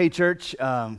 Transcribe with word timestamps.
Hey, 0.00 0.08
church. 0.08 0.58
Um, 0.58 0.98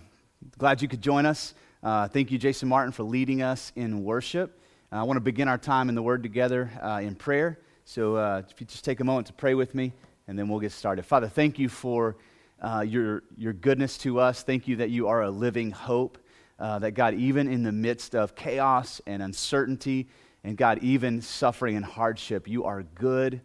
glad 0.59 0.79
you 0.79 0.87
could 0.87 1.01
join 1.01 1.25
us. 1.25 1.55
Uh, 1.81 2.07
thank 2.07 2.29
you, 2.29 2.37
Jason 2.37 2.69
Martin, 2.69 2.91
for 2.91 3.01
leading 3.01 3.41
us 3.41 3.71
in 3.75 4.03
worship. 4.03 4.61
Uh, 4.91 4.97
I 4.97 5.03
want 5.05 5.17
to 5.17 5.21
begin 5.21 5.47
our 5.47 5.57
time 5.57 5.89
in 5.89 5.95
the 5.95 6.03
Word 6.03 6.21
together 6.21 6.69
uh, 6.79 6.99
in 7.01 7.15
prayer. 7.15 7.57
So 7.83 8.17
uh, 8.17 8.43
if 8.47 8.61
you 8.61 8.67
just 8.67 8.85
take 8.85 8.99
a 8.99 9.03
moment 9.03 9.25
to 9.25 9.33
pray 9.33 9.55
with 9.55 9.73
me, 9.73 9.91
and 10.27 10.37
then 10.37 10.47
we'll 10.47 10.59
get 10.59 10.71
started. 10.71 11.03
Father, 11.03 11.27
thank 11.27 11.57
you 11.57 11.67
for 11.67 12.15
uh, 12.61 12.85
your, 12.87 13.23
your 13.37 13.53
goodness 13.53 13.97
to 13.97 14.19
us. 14.19 14.43
Thank 14.43 14.67
you 14.67 14.75
that 14.75 14.91
you 14.91 15.07
are 15.07 15.23
a 15.23 15.31
living 15.31 15.71
hope. 15.71 16.19
Uh, 16.59 16.77
that 16.77 16.91
God, 16.91 17.15
even 17.15 17.47
in 17.47 17.63
the 17.63 17.71
midst 17.71 18.13
of 18.13 18.35
chaos 18.35 19.01
and 19.07 19.23
uncertainty, 19.23 20.09
and 20.43 20.55
God, 20.55 20.77
even 20.83 21.23
suffering 21.23 21.75
and 21.75 21.83
hardship, 21.83 22.47
you 22.47 22.65
are 22.65 22.83
good. 22.83 23.41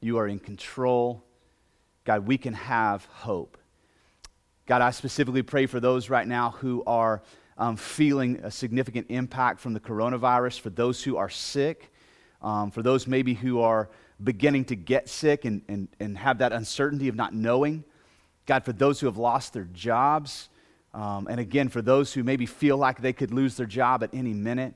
You 0.00 0.18
are 0.18 0.26
in 0.26 0.40
control. 0.40 1.22
God, 2.02 2.26
we 2.26 2.36
can 2.36 2.54
have 2.54 3.04
hope. 3.04 3.58
God, 4.66 4.80
I 4.80 4.90
specifically 4.90 5.42
pray 5.42 5.66
for 5.66 5.80
those 5.80 6.08
right 6.08 6.26
now 6.26 6.50
who 6.50 6.84
are 6.86 7.22
um, 7.58 7.76
feeling 7.76 8.40
a 8.44 8.50
significant 8.50 9.06
impact 9.08 9.60
from 9.60 9.74
the 9.74 9.80
coronavirus, 9.80 10.60
for 10.60 10.70
those 10.70 11.02
who 11.02 11.16
are 11.16 11.28
sick, 11.28 11.92
um, 12.40 12.70
for 12.70 12.82
those 12.82 13.06
maybe 13.06 13.34
who 13.34 13.60
are 13.60 13.88
beginning 14.22 14.64
to 14.66 14.76
get 14.76 15.08
sick 15.08 15.44
and, 15.44 15.62
and, 15.68 15.88
and 15.98 16.16
have 16.16 16.38
that 16.38 16.52
uncertainty 16.52 17.08
of 17.08 17.16
not 17.16 17.34
knowing. 17.34 17.84
God, 18.46 18.64
for 18.64 18.72
those 18.72 19.00
who 19.00 19.06
have 19.06 19.16
lost 19.16 19.52
their 19.52 19.64
jobs, 19.64 20.48
um, 20.94 21.26
and 21.28 21.40
again, 21.40 21.68
for 21.68 21.82
those 21.82 22.12
who 22.12 22.22
maybe 22.22 22.46
feel 22.46 22.76
like 22.76 23.00
they 23.00 23.12
could 23.12 23.32
lose 23.32 23.56
their 23.56 23.66
job 23.66 24.02
at 24.02 24.10
any 24.12 24.32
minute. 24.32 24.74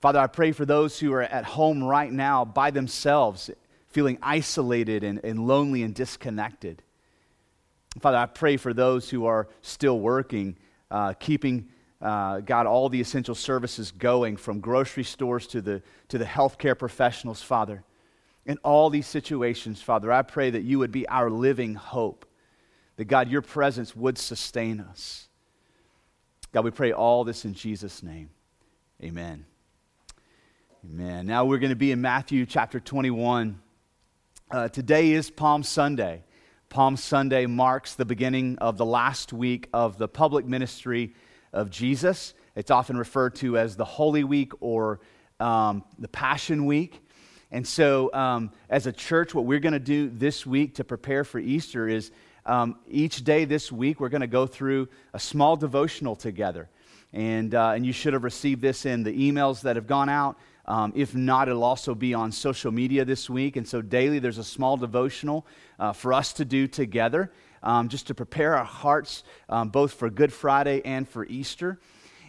Father, 0.00 0.18
I 0.18 0.26
pray 0.28 0.52
for 0.52 0.64
those 0.64 0.98
who 0.98 1.12
are 1.12 1.22
at 1.22 1.44
home 1.44 1.82
right 1.82 2.10
now 2.10 2.44
by 2.44 2.70
themselves, 2.70 3.50
feeling 3.88 4.18
isolated 4.22 5.04
and, 5.04 5.20
and 5.24 5.46
lonely 5.46 5.82
and 5.82 5.94
disconnected. 5.94 6.82
Father, 8.00 8.16
I 8.16 8.26
pray 8.26 8.56
for 8.56 8.72
those 8.72 9.10
who 9.10 9.26
are 9.26 9.48
still 9.60 10.00
working, 10.00 10.56
uh, 10.90 11.12
keeping, 11.14 11.68
uh, 12.00 12.40
God, 12.40 12.66
all 12.66 12.88
the 12.88 13.00
essential 13.00 13.34
services 13.34 13.90
going 13.90 14.36
from 14.36 14.60
grocery 14.60 15.04
stores 15.04 15.46
to 15.48 15.60
the, 15.60 15.82
to 16.08 16.18
the 16.18 16.24
healthcare 16.24 16.78
professionals, 16.78 17.42
Father. 17.42 17.84
In 18.46 18.58
all 18.64 18.90
these 18.90 19.06
situations, 19.06 19.80
Father, 19.80 20.10
I 20.10 20.22
pray 20.22 20.50
that 20.50 20.62
you 20.62 20.78
would 20.78 20.90
be 20.90 21.06
our 21.08 21.30
living 21.30 21.74
hope, 21.74 22.26
that, 22.96 23.04
God, 23.04 23.28
your 23.28 23.42
presence 23.42 23.94
would 23.94 24.18
sustain 24.18 24.80
us. 24.80 25.28
God, 26.52 26.64
we 26.64 26.70
pray 26.70 26.92
all 26.92 27.24
this 27.24 27.44
in 27.44 27.54
Jesus' 27.54 28.02
name. 28.02 28.30
Amen. 29.02 29.46
Amen. 30.84 31.26
Now 31.26 31.44
we're 31.44 31.58
going 31.58 31.70
to 31.70 31.76
be 31.76 31.92
in 31.92 32.00
Matthew 32.00 32.44
chapter 32.46 32.80
21. 32.80 33.60
Uh, 34.50 34.68
today 34.68 35.12
is 35.12 35.30
Palm 35.30 35.62
Sunday. 35.62 36.24
Palm 36.72 36.96
Sunday 36.96 37.44
marks 37.44 37.96
the 37.96 38.06
beginning 38.06 38.56
of 38.56 38.78
the 38.78 38.86
last 38.86 39.30
week 39.30 39.68
of 39.74 39.98
the 39.98 40.08
public 40.08 40.46
ministry 40.46 41.12
of 41.52 41.68
Jesus. 41.68 42.32
It's 42.56 42.70
often 42.70 42.96
referred 42.96 43.34
to 43.36 43.58
as 43.58 43.76
the 43.76 43.84
Holy 43.84 44.24
Week 44.24 44.52
or 44.60 45.00
um, 45.38 45.84
the 45.98 46.08
Passion 46.08 46.64
Week. 46.64 46.98
And 47.50 47.68
so, 47.68 48.10
um, 48.14 48.52
as 48.70 48.86
a 48.86 48.92
church, 48.92 49.34
what 49.34 49.44
we're 49.44 49.58
going 49.58 49.74
to 49.74 49.78
do 49.78 50.08
this 50.08 50.46
week 50.46 50.76
to 50.76 50.84
prepare 50.84 51.24
for 51.24 51.38
Easter 51.38 51.90
is 51.90 52.10
um, 52.46 52.76
each 52.88 53.22
day 53.22 53.44
this 53.44 53.70
week, 53.70 54.00
we're 54.00 54.08
going 54.08 54.22
to 54.22 54.26
go 54.26 54.46
through 54.46 54.88
a 55.12 55.18
small 55.18 55.56
devotional 55.56 56.16
together. 56.16 56.70
And, 57.12 57.54
uh, 57.54 57.72
and 57.72 57.84
you 57.84 57.92
should 57.92 58.14
have 58.14 58.24
received 58.24 58.62
this 58.62 58.86
in 58.86 59.02
the 59.02 59.12
emails 59.12 59.60
that 59.60 59.76
have 59.76 59.86
gone 59.86 60.08
out. 60.08 60.38
Um, 60.66 60.92
if 60.94 61.14
not, 61.14 61.48
it'll 61.48 61.64
also 61.64 61.94
be 61.94 62.14
on 62.14 62.30
social 62.32 62.70
media 62.70 63.04
this 63.04 63.28
week. 63.28 63.56
And 63.56 63.66
so 63.66 63.82
daily 63.82 64.18
there's 64.18 64.38
a 64.38 64.44
small 64.44 64.76
devotional 64.76 65.46
uh, 65.78 65.92
for 65.92 66.12
us 66.12 66.32
to 66.34 66.44
do 66.44 66.68
together 66.68 67.32
um, 67.62 67.88
just 67.88 68.06
to 68.08 68.14
prepare 68.14 68.56
our 68.56 68.64
hearts 68.64 69.24
um, 69.48 69.68
both 69.68 69.94
for 69.94 70.10
Good 70.10 70.32
Friday 70.32 70.82
and 70.84 71.08
for 71.08 71.26
Easter. 71.26 71.80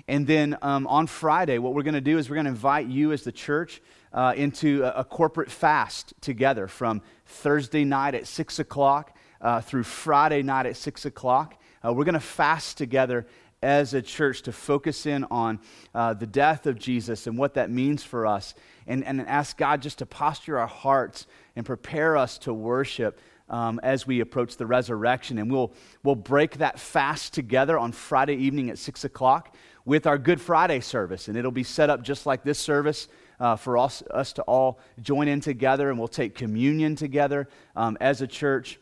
And 0.07 0.27
then 0.27 0.57
um, 0.61 0.85
on 0.87 1.07
Friday, 1.07 1.59
what 1.59 1.73
we're 1.73 1.83
going 1.83 1.93
to 1.93 2.01
do 2.01 2.17
is 2.17 2.29
we're 2.29 2.35
going 2.35 2.45
to 2.45 2.51
invite 2.51 2.87
you 2.87 3.13
as 3.13 3.23
the 3.23 3.31
church 3.31 3.81
uh, 4.11 4.33
into 4.35 4.83
a, 4.83 4.99
a, 4.99 5.03
corporate 5.03 5.49
fast 5.49 6.13
together 6.21 6.67
from 6.67 7.01
Thursday 7.25 7.83
night 7.83 8.13
at 8.13 8.27
6 8.27 8.59
o'clock 8.59 9.17
uh, 9.41 9.61
through 9.61 9.83
Friday 9.83 10.43
night 10.43 10.65
at 10.65 10.77
6 10.77 11.05
o'clock. 11.05 11.59
Uh, 11.85 11.93
we're 11.93 12.03
going 12.03 12.13
to 12.13 12.19
fast 12.19 12.77
together 12.77 13.25
as 13.63 13.93
a 13.93 14.01
church 14.01 14.43
to 14.43 14.51
focus 14.51 15.05
in 15.05 15.23
on 15.31 15.59
uh, 15.95 16.13
the 16.13 16.27
death 16.27 16.67
of 16.67 16.77
Jesus 16.77 17.25
and 17.25 17.37
what 17.37 17.55
that 17.55 17.71
means 17.71 18.03
for 18.03 18.27
us, 18.27 18.53
and, 18.85 19.03
and 19.05 19.21
ask 19.21 19.57
God 19.57 19.81
just 19.81 19.99
to 19.99 20.05
posture 20.05 20.59
our 20.59 20.67
hearts 20.67 21.25
and 21.55 21.65
prepare 21.65 22.17
us 22.17 22.37
to 22.39 22.53
worship 22.53 23.19
um, 23.49 23.79
as 23.83 24.05
we 24.05 24.19
approach 24.19 24.57
the 24.57 24.65
resurrection. 24.65 25.37
And 25.37 25.51
we'll, 25.51 25.73
we'll 26.03 26.15
break 26.15 26.57
that 26.57 26.79
fast 26.79 27.33
together 27.33 27.79
on 27.79 27.91
Friday 27.91 28.35
evening 28.35 28.69
at 28.69 28.77
6 28.77 29.05
o'clock 29.05 29.55
with 29.85 30.05
our 30.07 30.17
Good 30.17 30.41
Friday 30.41 30.79
service. 30.79 31.27
And 31.27 31.37
it'll 31.37 31.51
be 31.51 31.63
set 31.63 31.89
up 31.89 32.03
just 32.03 32.25
like 32.25 32.43
this 32.43 32.59
service. 32.59 33.07
Uh, 33.39 33.55
for 33.55 33.77
us, 33.77 34.01
us 34.11 34.31
to 34.31 34.41
all 34.43 34.79
join 35.01 35.27
in 35.27 35.41
together, 35.41 35.89
and 35.89 35.97
we'll 35.97 36.07
take 36.07 36.33
communion 36.33 36.95
together 36.95 37.49
um, 37.75 37.97
as 37.99 38.21
a 38.21 38.27
church 38.27 38.79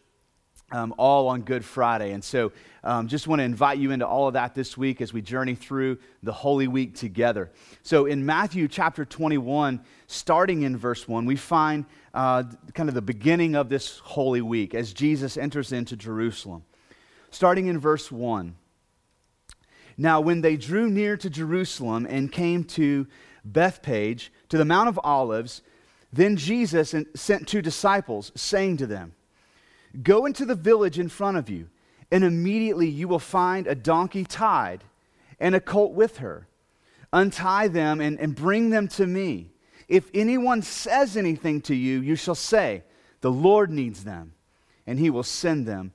um, 0.72 0.94
all 0.98 1.28
on 1.28 1.42
Good 1.42 1.66
Friday. 1.66 2.12
And 2.12 2.24
so, 2.24 2.52
um, 2.84 3.08
just 3.08 3.28
want 3.28 3.40
to 3.40 3.44
invite 3.44 3.78
you 3.78 3.92
into 3.92 4.08
all 4.08 4.28
of 4.28 4.34
that 4.34 4.56
this 4.56 4.78
week 4.78 5.02
as 5.02 5.14
we 5.14 5.22
journey 5.22 5.56
through 5.56 6.00
the 6.24 6.32
Holy 6.32 6.68
Week 6.68 6.96
together. 6.96 7.52
So, 7.84 8.06
in 8.06 8.26
Matthew 8.26 8.68
chapter 8.68 9.06
21, 9.06 9.82
starting 10.08 10.64
in 10.64 10.78
verse 10.78 11.08
1, 11.08 11.26
we 11.26 11.36
find 11.36 11.86
uh, 12.14 12.44
kind 12.74 12.90
of 12.90 12.96
the 12.96 13.02
beginning 13.02 13.56
of 13.56 13.70
this 13.70 14.00
Holy 14.00 14.42
Week 14.42 14.74
as 14.74 14.94
Jesus 14.94 15.38
enters 15.38 15.72
into 15.72 15.96
Jerusalem. 15.96 16.64
Starting 17.30 17.68
in 17.68 17.80
verse 17.80 18.12
1. 18.12 18.56
Now, 19.98 20.20
when 20.22 20.42
they 20.42 20.58
drew 20.58 20.90
near 20.90 21.16
to 21.18 21.30
Jerusalem 21.30 22.08
and 22.10 22.32
came 22.32 22.64
to 22.64 23.08
Bethphage, 23.46 24.32
to 24.50 24.58
the 24.58 24.66
Mount 24.66 24.90
of 24.90 25.00
Olives, 25.04 25.62
then 26.12 26.36
Jesus 26.36 26.94
sent 27.16 27.48
two 27.48 27.62
disciples, 27.62 28.32
saying 28.36 28.78
to 28.78 28.88
them, 28.88 29.14
Go 30.02 30.26
into 30.26 30.46
the 30.46 30.56
village 30.56 31.00
in 31.00 31.10
front 31.10 31.38
of 31.38 31.50
you, 31.50 31.70
and 32.12 32.24
immediately 32.24 32.88
you 32.88 33.08
will 33.08 33.20
find 33.20 33.68
a 33.68 33.76
donkey 33.76 34.24
tied 34.24 34.84
and 35.40 35.56
a 35.56 35.60
colt 35.60 35.94
with 35.94 36.18
her. 36.18 36.48
Untie 37.14 37.68
them 37.68 38.00
and, 38.00 38.20
and 38.20 38.36
bring 38.36 38.70
them 38.70 38.88
to 38.88 39.06
me. 39.06 39.52
If 39.88 40.10
anyone 40.14 40.62
says 40.62 41.18
anything 41.18 41.62
to 41.62 41.76
you, 41.76 42.00
you 42.00 42.16
shall 42.16 42.36
say, 42.36 42.84
The 43.20 43.32
Lord 43.32 43.70
needs 43.70 44.06
them, 44.06 44.34
and 44.88 44.98
he 44.98 45.10
will 45.10 45.24
send 45.24 45.66
them 45.66 45.92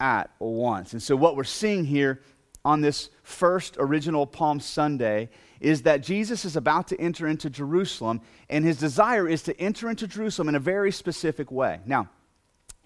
at 0.00 0.30
once. 0.40 0.92
And 0.92 1.02
so, 1.02 1.14
what 1.14 1.36
we're 1.36 1.44
seeing 1.44 1.84
here 1.84 2.20
on 2.64 2.80
this 2.80 3.10
first 3.22 3.76
original 3.78 4.26
Palm 4.26 4.58
Sunday 4.58 5.28
is 5.60 5.82
that 5.82 6.02
Jesus 6.02 6.44
is 6.44 6.56
about 6.56 6.88
to 6.88 7.00
enter 7.00 7.28
into 7.28 7.48
Jerusalem, 7.48 8.20
and 8.50 8.64
his 8.64 8.78
desire 8.78 9.28
is 9.28 9.42
to 9.44 9.60
enter 9.60 9.88
into 9.88 10.08
Jerusalem 10.08 10.48
in 10.48 10.54
a 10.56 10.60
very 10.60 10.90
specific 10.90 11.52
way. 11.52 11.80
Now, 11.86 12.08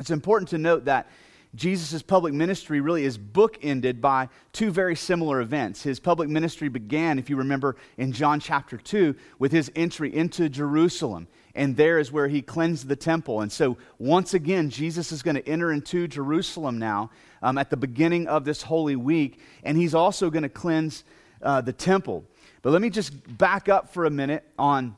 it's 0.02 0.10
important 0.10 0.48
to 0.48 0.58
note 0.58 0.86
that 0.86 1.06
Jesus' 1.54 2.02
public 2.02 2.34
ministry 2.34 2.80
really 2.80 3.04
is 3.04 3.16
bookended 3.16 4.00
by 4.00 4.28
two 4.52 4.72
very 4.72 4.96
similar 4.96 5.40
events. 5.40 5.80
His 5.80 6.00
public 6.00 6.28
ministry 6.28 6.68
began, 6.68 7.20
if 7.20 7.30
you 7.30 7.36
remember, 7.36 7.76
in 7.98 8.10
John 8.10 8.40
chapter 8.40 8.76
2 8.76 9.14
with 9.38 9.52
his 9.52 9.70
entry 9.76 10.12
into 10.12 10.48
Jerusalem. 10.48 11.28
And 11.54 11.76
there 11.76 12.00
is 12.00 12.10
where 12.10 12.26
he 12.26 12.42
cleansed 12.42 12.88
the 12.88 12.96
temple. 12.96 13.42
And 13.42 13.52
so, 13.52 13.76
once 14.00 14.34
again, 14.34 14.70
Jesus 14.70 15.12
is 15.12 15.22
going 15.22 15.36
to 15.36 15.48
enter 15.48 15.70
into 15.70 16.08
Jerusalem 16.08 16.80
now 16.80 17.12
um, 17.40 17.56
at 17.56 17.70
the 17.70 17.76
beginning 17.76 18.26
of 18.26 18.44
this 18.44 18.62
Holy 18.62 18.96
Week. 18.96 19.38
And 19.62 19.78
he's 19.78 19.94
also 19.94 20.30
going 20.30 20.42
to 20.42 20.48
cleanse 20.48 21.04
uh, 21.42 21.60
the 21.60 21.72
temple. 21.72 22.24
But 22.62 22.72
let 22.72 22.82
me 22.82 22.90
just 22.90 23.38
back 23.38 23.68
up 23.68 23.94
for 23.94 24.04
a 24.04 24.10
minute 24.10 24.42
on 24.58 24.96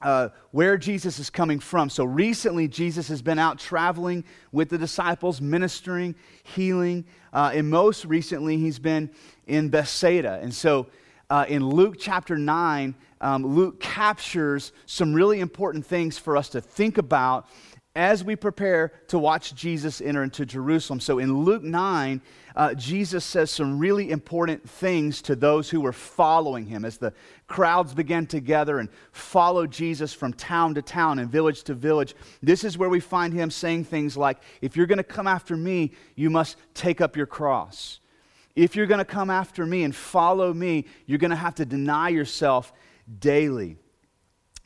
uh, 0.00 0.28
where 0.50 0.76
Jesus 0.76 1.18
is 1.18 1.30
coming 1.30 1.58
from. 1.58 1.88
So 1.88 2.04
recently, 2.04 2.68
Jesus 2.68 3.08
has 3.08 3.22
been 3.22 3.38
out 3.38 3.58
traveling 3.58 4.24
with 4.52 4.68
the 4.68 4.78
disciples, 4.78 5.40
ministering, 5.40 6.14
healing. 6.42 7.04
Uh, 7.32 7.52
and 7.54 7.68
most 7.70 8.04
recently, 8.04 8.58
he's 8.58 8.78
been 8.78 9.10
in 9.46 9.68
Bethsaida. 9.68 10.38
And 10.42 10.52
so 10.52 10.88
uh, 11.30 11.46
in 11.48 11.66
Luke 11.66 11.96
chapter 11.98 12.36
9, 12.36 12.94
um, 13.20 13.46
Luke 13.46 13.80
captures 13.80 14.72
some 14.84 15.14
really 15.14 15.40
important 15.40 15.86
things 15.86 16.18
for 16.18 16.36
us 16.36 16.50
to 16.50 16.60
think 16.60 16.98
about 16.98 17.48
as 17.96 18.24
we 18.24 18.34
prepare 18.34 18.92
to 19.06 19.18
watch 19.18 19.54
Jesus 19.54 20.00
enter 20.00 20.24
into 20.24 20.44
Jerusalem. 20.44 20.98
So 20.98 21.20
in 21.20 21.44
Luke 21.44 21.62
9, 21.62 22.20
uh, 22.56 22.74
Jesus 22.74 23.24
says 23.24 23.52
some 23.52 23.78
really 23.78 24.10
important 24.10 24.68
things 24.68 25.22
to 25.22 25.36
those 25.36 25.70
who 25.70 25.80
were 25.80 25.92
following 25.92 26.66
him 26.66 26.84
as 26.84 26.98
the 26.98 27.12
crowds 27.46 27.94
began 27.94 28.26
to 28.26 28.40
gather 28.40 28.80
and 28.80 28.88
follow 29.12 29.66
Jesus 29.66 30.12
from 30.12 30.32
town 30.32 30.74
to 30.74 30.82
town 30.82 31.20
and 31.20 31.30
village 31.30 31.62
to 31.64 31.74
village. 31.74 32.16
This 32.42 32.64
is 32.64 32.76
where 32.76 32.88
we 32.88 32.98
find 32.98 33.32
him 33.32 33.50
saying 33.50 33.84
things 33.84 34.16
like, 34.16 34.38
If 34.60 34.76
you're 34.76 34.86
going 34.86 34.98
to 34.98 35.04
come 35.04 35.28
after 35.28 35.56
me, 35.56 35.92
you 36.16 36.30
must 36.30 36.56
take 36.74 37.00
up 37.00 37.16
your 37.16 37.26
cross. 37.26 38.00
If 38.56 38.74
you're 38.74 38.86
going 38.86 38.98
to 38.98 39.04
come 39.04 39.30
after 39.30 39.66
me 39.66 39.84
and 39.84 39.94
follow 39.94 40.52
me, 40.52 40.86
you're 41.06 41.18
going 41.18 41.30
to 41.30 41.36
have 41.36 41.56
to 41.56 41.64
deny 41.64 42.08
yourself 42.08 42.72
daily 43.20 43.78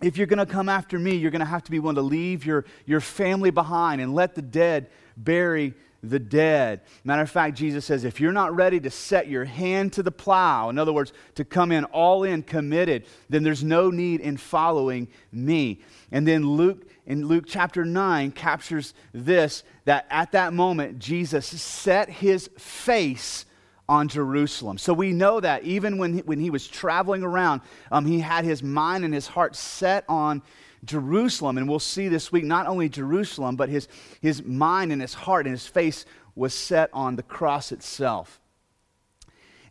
if 0.00 0.16
you're 0.16 0.26
going 0.26 0.38
to 0.38 0.46
come 0.46 0.68
after 0.68 0.98
me, 0.98 1.16
you're 1.16 1.30
going 1.30 1.40
to 1.40 1.46
have 1.46 1.64
to 1.64 1.70
be 1.70 1.78
willing 1.78 1.96
to 1.96 2.02
leave 2.02 2.46
your, 2.46 2.64
your 2.86 3.00
family 3.00 3.50
behind 3.50 4.00
and 4.00 4.14
let 4.14 4.34
the 4.34 4.42
dead 4.42 4.90
bury 5.16 5.74
the 6.02 6.18
dead. 6.18 6.80
Matter 7.02 7.22
of 7.22 7.30
fact, 7.30 7.56
Jesus 7.56 7.84
says, 7.84 8.04
if 8.04 8.20
you're 8.20 8.32
not 8.32 8.54
ready 8.54 8.78
to 8.80 8.90
set 8.90 9.26
your 9.26 9.44
hand 9.44 9.92
to 9.94 10.02
the 10.02 10.12
plow, 10.12 10.68
in 10.68 10.78
other 10.78 10.92
words, 10.92 11.12
to 11.34 11.44
come 11.44 11.72
in 11.72 11.84
all 11.86 12.22
in 12.22 12.42
committed, 12.42 13.04
then 13.28 13.42
there's 13.42 13.64
no 13.64 13.90
need 13.90 14.20
in 14.20 14.36
following 14.36 15.08
me. 15.32 15.80
And 16.12 16.26
then 16.26 16.48
Luke, 16.48 16.88
in 17.06 17.26
Luke 17.26 17.44
chapter 17.48 17.84
9, 17.84 18.30
captures 18.32 18.94
this 19.12 19.64
that 19.86 20.06
at 20.10 20.32
that 20.32 20.52
moment, 20.52 20.98
Jesus 21.00 21.46
set 21.46 22.08
his 22.08 22.48
face 22.58 23.44
on 23.88 24.08
Jerusalem. 24.08 24.79
So 24.79 24.93
we 24.93 25.12
know 25.12 25.40
that 25.40 25.64
even 25.64 25.99
when 25.99 26.14
he, 26.14 26.20
when 26.20 26.40
he 26.40 26.50
was 26.50 26.69
traveling 26.69 27.23
around, 27.23 27.62
um, 27.90 28.05
he 28.05 28.20
had 28.20 28.44
his 28.44 28.62
mind 28.62 29.05
and 29.05 29.14
his 29.14 29.26
heart 29.26 29.56
set 29.56 30.05
on 30.08 30.43
Jerusalem. 30.85 31.58
And 31.58 31.69
we'll 31.69 31.79
see 31.79 32.08
this 32.08 32.31
week 32.31 32.44
not 32.44 32.67
only 32.67 32.88
Jerusalem, 32.88 33.56
but 33.56 33.69
his, 33.69 33.88
his 34.20 34.44
mind 34.44 34.93
and 34.93 35.00
his 35.00 35.14
heart 35.14 35.46
and 35.46 35.52
his 35.52 35.67
face 35.67 36.05
was 36.35 36.55
set 36.55 36.90
on 36.93 37.17
the 37.17 37.23
cross 37.23 37.73
itself. 37.73 38.40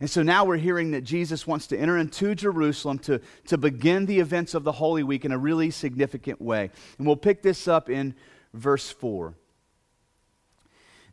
And 0.00 0.08
so 0.08 0.22
now 0.22 0.44
we're 0.44 0.58
hearing 0.58 0.92
that 0.92 1.02
Jesus 1.02 1.46
wants 1.46 1.66
to 1.68 1.78
enter 1.78 1.98
into 1.98 2.34
Jerusalem 2.34 2.98
to, 3.00 3.20
to 3.46 3.58
begin 3.58 4.06
the 4.06 4.20
events 4.20 4.54
of 4.54 4.62
the 4.62 4.72
Holy 4.72 5.02
Week 5.02 5.24
in 5.24 5.32
a 5.32 5.38
really 5.38 5.70
significant 5.70 6.40
way. 6.40 6.70
And 6.98 7.06
we'll 7.06 7.16
pick 7.16 7.42
this 7.42 7.66
up 7.66 7.90
in 7.90 8.14
verse 8.54 8.90
4. 8.90 9.34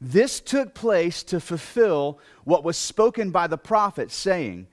This 0.01 0.39
took 0.39 0.73
place 0.73 1.23
to 1.23 1.39
fulfill 1.39 2.19
what 2.43 2.63
was 2.63 2.77
spoken 2.77 3.31
by 3.31 3.47
the 3.47 3.57
prophet, 3.57 4.11
saying, 4.11 4.67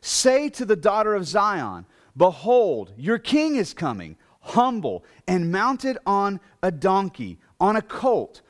Say 0.00 0.48
to 0.50 0.64
the 0.64 0.76
daughter 0.76 1.14
of 1.14 1.26
Zion, 1.26 1.86
Behold, 2.16 2.92
your 2.96 3.18
king 3.18 3.56
is 3.56 3.72
coming 3.74 4.16
humble, 4.48 5.04
and 5.26 5.52
mounted 5.52 5.98
on 6.06 6.40
a 6.62 6.70
donkey, 6.70 7.38
on 7.60 7.76
a 7.76 7.82
colt, 7.82 8.40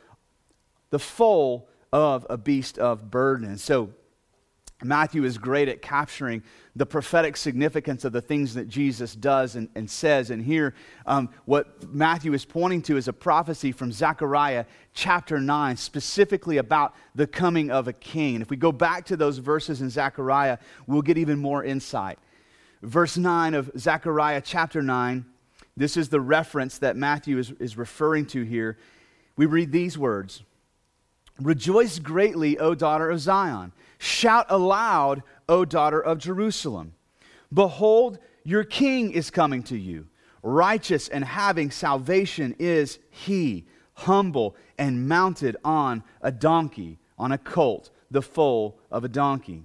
the 0.90 0.98
foal 0.98 1.68
of 1.92 2.26
a 2.30 2.36
beast 2.36 2.78
of 2.78 3.10
burden. 3.10 3.46
And 3.46 3.60
so 3.60 3.90
Matthew 4.82 5.24
is 5.24 5.38
great 5.38 5.68
at 5.68 5.82
capturing 5.82 6.42
the 6.76 6.86
prophetic 6.86 7.36
significance 7.36 8.04
of 8.04 8.12
the 8.12 8.20
things 8.20 8.54
that 8.54 8.68
Jesus 8.68 9.14
does 9.14 9.56
and, 9.56 9.68
and 9.74 9.90
says. 9.90 10.30
And 10.30 10.42
here, 10.42 10.74
um, 11.04 11.30
what 11.46 11.92
Matthew 11.92 12.32
is 12.32 12.44
pointing 12.44 12.82
to 12.82 12.96
is 12.96 13.08
a 13.08 13.12
prophecy 13.12 13.72
from 13.72 13.90
Zechariah 13.90 14.66
chapter 14.94 15.40
9, 15.40 15.76
specifically 15.76 16.58
about 16.58 16.94
the 17.16 17.26
coming 17.26 17.70
of 17.70 17.88
a 17.88 17.92
king. 17.92 18.36
And 18.36 18.42
if 18.42 18.50
we 18.50 18.56
go 18.56 18.70
back 18.70 19.06
to 19.06 19.16
those 19.16 19.38
verses 19.38 19.80
in 19.80 19.90
Zechariah, 19.90 20.58
we'll 20.86 21.02
get 21.02 21.18
even 21.18 21.38
more 21.38 21.64
insight. 21.64 22.18
Verse 22.82 23.16
9 23.16 23.54
of 23.54 23.72
Zechariah 23.76 24.42
chapter 24.44 24.80
9 24.80 25.24
this 25.78 25.96
is 25.96 26.08
the 26.08 26.20
reference 26.20 26.78
that 26.78 26.96
Matthew 26.96 27.38
is, 27.38 27.52
is 27.60 27.78
referring 27.78 28.26
to 28.26 28.42
here. 28.42 28.76
We 29.36 29.46
read 29.46 29.70
these 29.70 29.96
words 29.96 30.42
Rejoice 31.40 32.00
greatly, 32.00 32.58
O 32.58 32.74
daughter 32.74 33.08
of 33.08 33.20
Zion. 33.20 33.72
Shout 33.98 34.46
aloud, 34.48 35.22
O 35.48 35.64
daughter 35.64 36.00
of 36.00 36.18
Jerusalem. 36.18 36.94
Behold, 37.52 38.18
your 38.44 38.64
king 38.64 39.10
is 39.10 39.30
coming 39.30 39.62
to 39.64 39.76
you. 39.76 40.06
Righteous 40.42 41.08
and 41.08 41.24
having 41.24 41.70
salvation 41.70 42.54
is 42.58 42.98
he, 43.10 43.66
humble 43.94 44.56
and 44.78 45.08
mounted 45.08 45.56
on 45.64 46.04
a 46.22 46.30
donkey, 46.30 46.98
on 47.18 47.32
a 47.32 47.38
colt, 47.38 47.90
the 48.10 48.22
foal 48.22 48.78
of 48.90 49.04
a 49.04 49.08
donkey. 49.08 49.64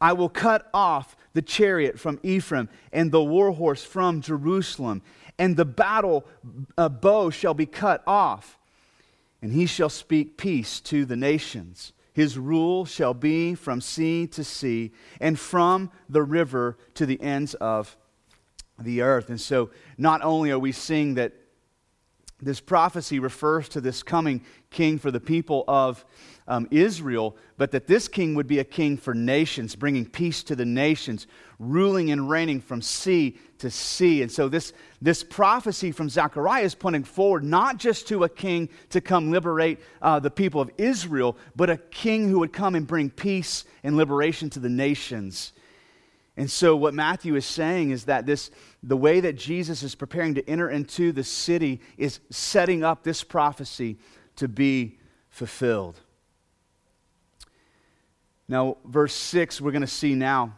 I 0.00 0.12
will 0.14 0.28
cut 0.28 0.68
off 0.72 1.16
the 1.34 1.42
chariot 1.42 1.98
from 1.98 2.20
Ephraim 2.22 2.68
and 2.92 3.12
the 3.12 3.22
war 3.22 3.52
horse 3.52 3.84
from 3.84 4.22
Jerusalem, 4.22 5.02
and 5.38 5.56
the 5.56 5.64
battle 5.64 6.24
uh, 6.76 6.88
bow 6.88 7.30
shall 7.30 7.54
be 7.54 7.66
cut 7.66 8.02
off, 8.06 8.58
and 9.42 9.52
he 9.52 9.66
shall 9.66 9.90
speak 9.90 10.36
peace 10.36 10.80
to 10.80 11.04
the 11.04 11.16
nations. 11.16 11.92
His 12.18 12.36
rule 12.36 12.84
shall 12.84 13.14
be 13.14 13.54
from 13.54 13.80
sea 13.80 14.26
to 14.26 14.42
sea, 14.42 14.90
and 15.20 15.38
from 15.38 15.88
the 16.08 16.24
river 16.24 16.76
to 16.94 17.06
the 17.06 17.22
ends 17.22 17.54
of 17.54 17.96
the 18.76 19.02
earth. 19.02 19.28
And 19.28 19.40
so, 19.40 19.70
not 19.98 20.20
only 20.24 20.50
are 20.50 20.58
we 20.58 20.72
seeing 20.72 21.14
that 21.14 21.32
this 22.42 22.58
prophecy 22.58 23.20
refers 23.20 23.68
to 23.68 23.80
this 23.80 24.02
coming 24.02 24.44
king 24.68 24.98
for 24.98 25.12
the 25.12 25.20
people 25.20 25.62
of 25.68 26.04
um, 26.48 26.66
Israel, 26.72 27.36
but 27.56 27.70
that 27.70 27.86
this 27.86 28.08
king 28.08 28.34
would 28.34 28.48
be 28.48 28.58
a 28.58 28.64
king 28.64 28.96
for 28.96 29.14
nations, 29.14 29.76
bringing 29.76 30.04
peace 30.04 30.42
to 30.42 30.56
the 30.56 30.66
nations, 30.66 31.28
ruling 31.58 32.10
and 32.10 32.30
reigning 32.30 32.60
from 32.60 32.80
sea 32.80 33.36
to 33.58 33.70
sea. 33.70 34.22
And 34.22 34.30
so, 34.30 34.48
this, 34.48 34.72
this 35.02 35.24
prophecy 35.24 35.90
from 35.90 36.08
Zechariah 36.08 36.64
is 36.64 36.74
pointing 36.74 37.04
forward 37.04 37.44
not 37.44 37.78
just 37.78 38.08
to 38.08 38.24
a 38.24 38.28
king 38.28 38.68
to 38.90 39.00
come 39.00 39.30
liberate 39.30 39.80
uh, 40.00 40.20
the 40.20 40.30
people 40.30 40.60
of 40.60 40.70
Israel, 40.78 41.36
but 41.56 41.70
a 41.70 41.76
king 41.76 42.28
who 42.28 42.38
would 42.38 42.52
come 42.52 42.74
and 42.74 42.86
bring 42.86 43.10
peace 43.10 43.64
and 43.82 43.96
liberation 43.96 44.50
to 44.50 44.60
the 44.60 44.68
nations. 44.68 45.52
And 46.36 46.48
so, 46.48 46.76
what 46.76 46.94
Matthew 46.94 47.34
is 47.34 47.44
saying 47.44 47.90
is 47.90 48.04
that 48.04 48.24
this, 48.24 48.52
the 48.84 48.96
way 48.96 49.18
that 49.18 49.34
Jesus 49.34 49.82
is 49.82 49.96
preparing 49.96 50.34
to 50.34 50.48
enter 50.48 50.70
into 50.70 51.10
the 51.10 51.24
city 51.24 51.80
is 51.96 52.20
setting 52.30 52.84
up 52.84 53.02
this 53.02 53.24
prophecy 53.24 53.98
to 54.36 54.46
be 54.46 54.98
fulfilled. 55.30 55.98
Now, 58.46 58.76
verse 58.84 59.14
6, 59.14 59.60
we're 59.60 59.72
going 59.72 59.82
to 59.82 59.88
see 59.88 60.14
now 60.14 60.54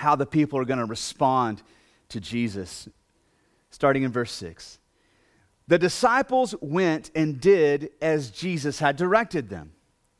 how 0.00 0.16
the 0.16 0.24
people 0.24 0.58
are 0.58 0.64
going 0.64 0.78
to 0.78 0.86
respond 0.86 1.62
to 2.08 2.20
Jesus. 2.20 2.88
Starting 3.70 4.02
in 4.02 4.10
verse 4.10 4.32
6. 4.32 4.78
The 5.68 5.78
disciples 5.78 6.54
went 6.62 7.10
and 7.14 7.38
did 7.38 7.90
as 8.00 8.30
Jesus 8.30 8.78
had 8.78 8.96
directed 8.96 9.50
them. 9.50 9.72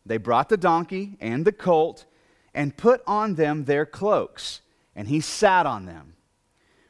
They 0.05 0.19
brought 0.19 0.51
the 0.51 0.59
donkey 0.59 1.17
and 1.19 1.47
the 1.47 1.53
colt 1.53 2.05
and 2.53 2.77
put 2.77 3.03
on 3.07 3.37
them 3.37 3.65
their 3.65 3.87
cloaks, 3.87 4.61
and 4.95 5.09
he 5.09 5.21
sat 5.21 5.65
on 5.65 5.87
them. 5.87 6.15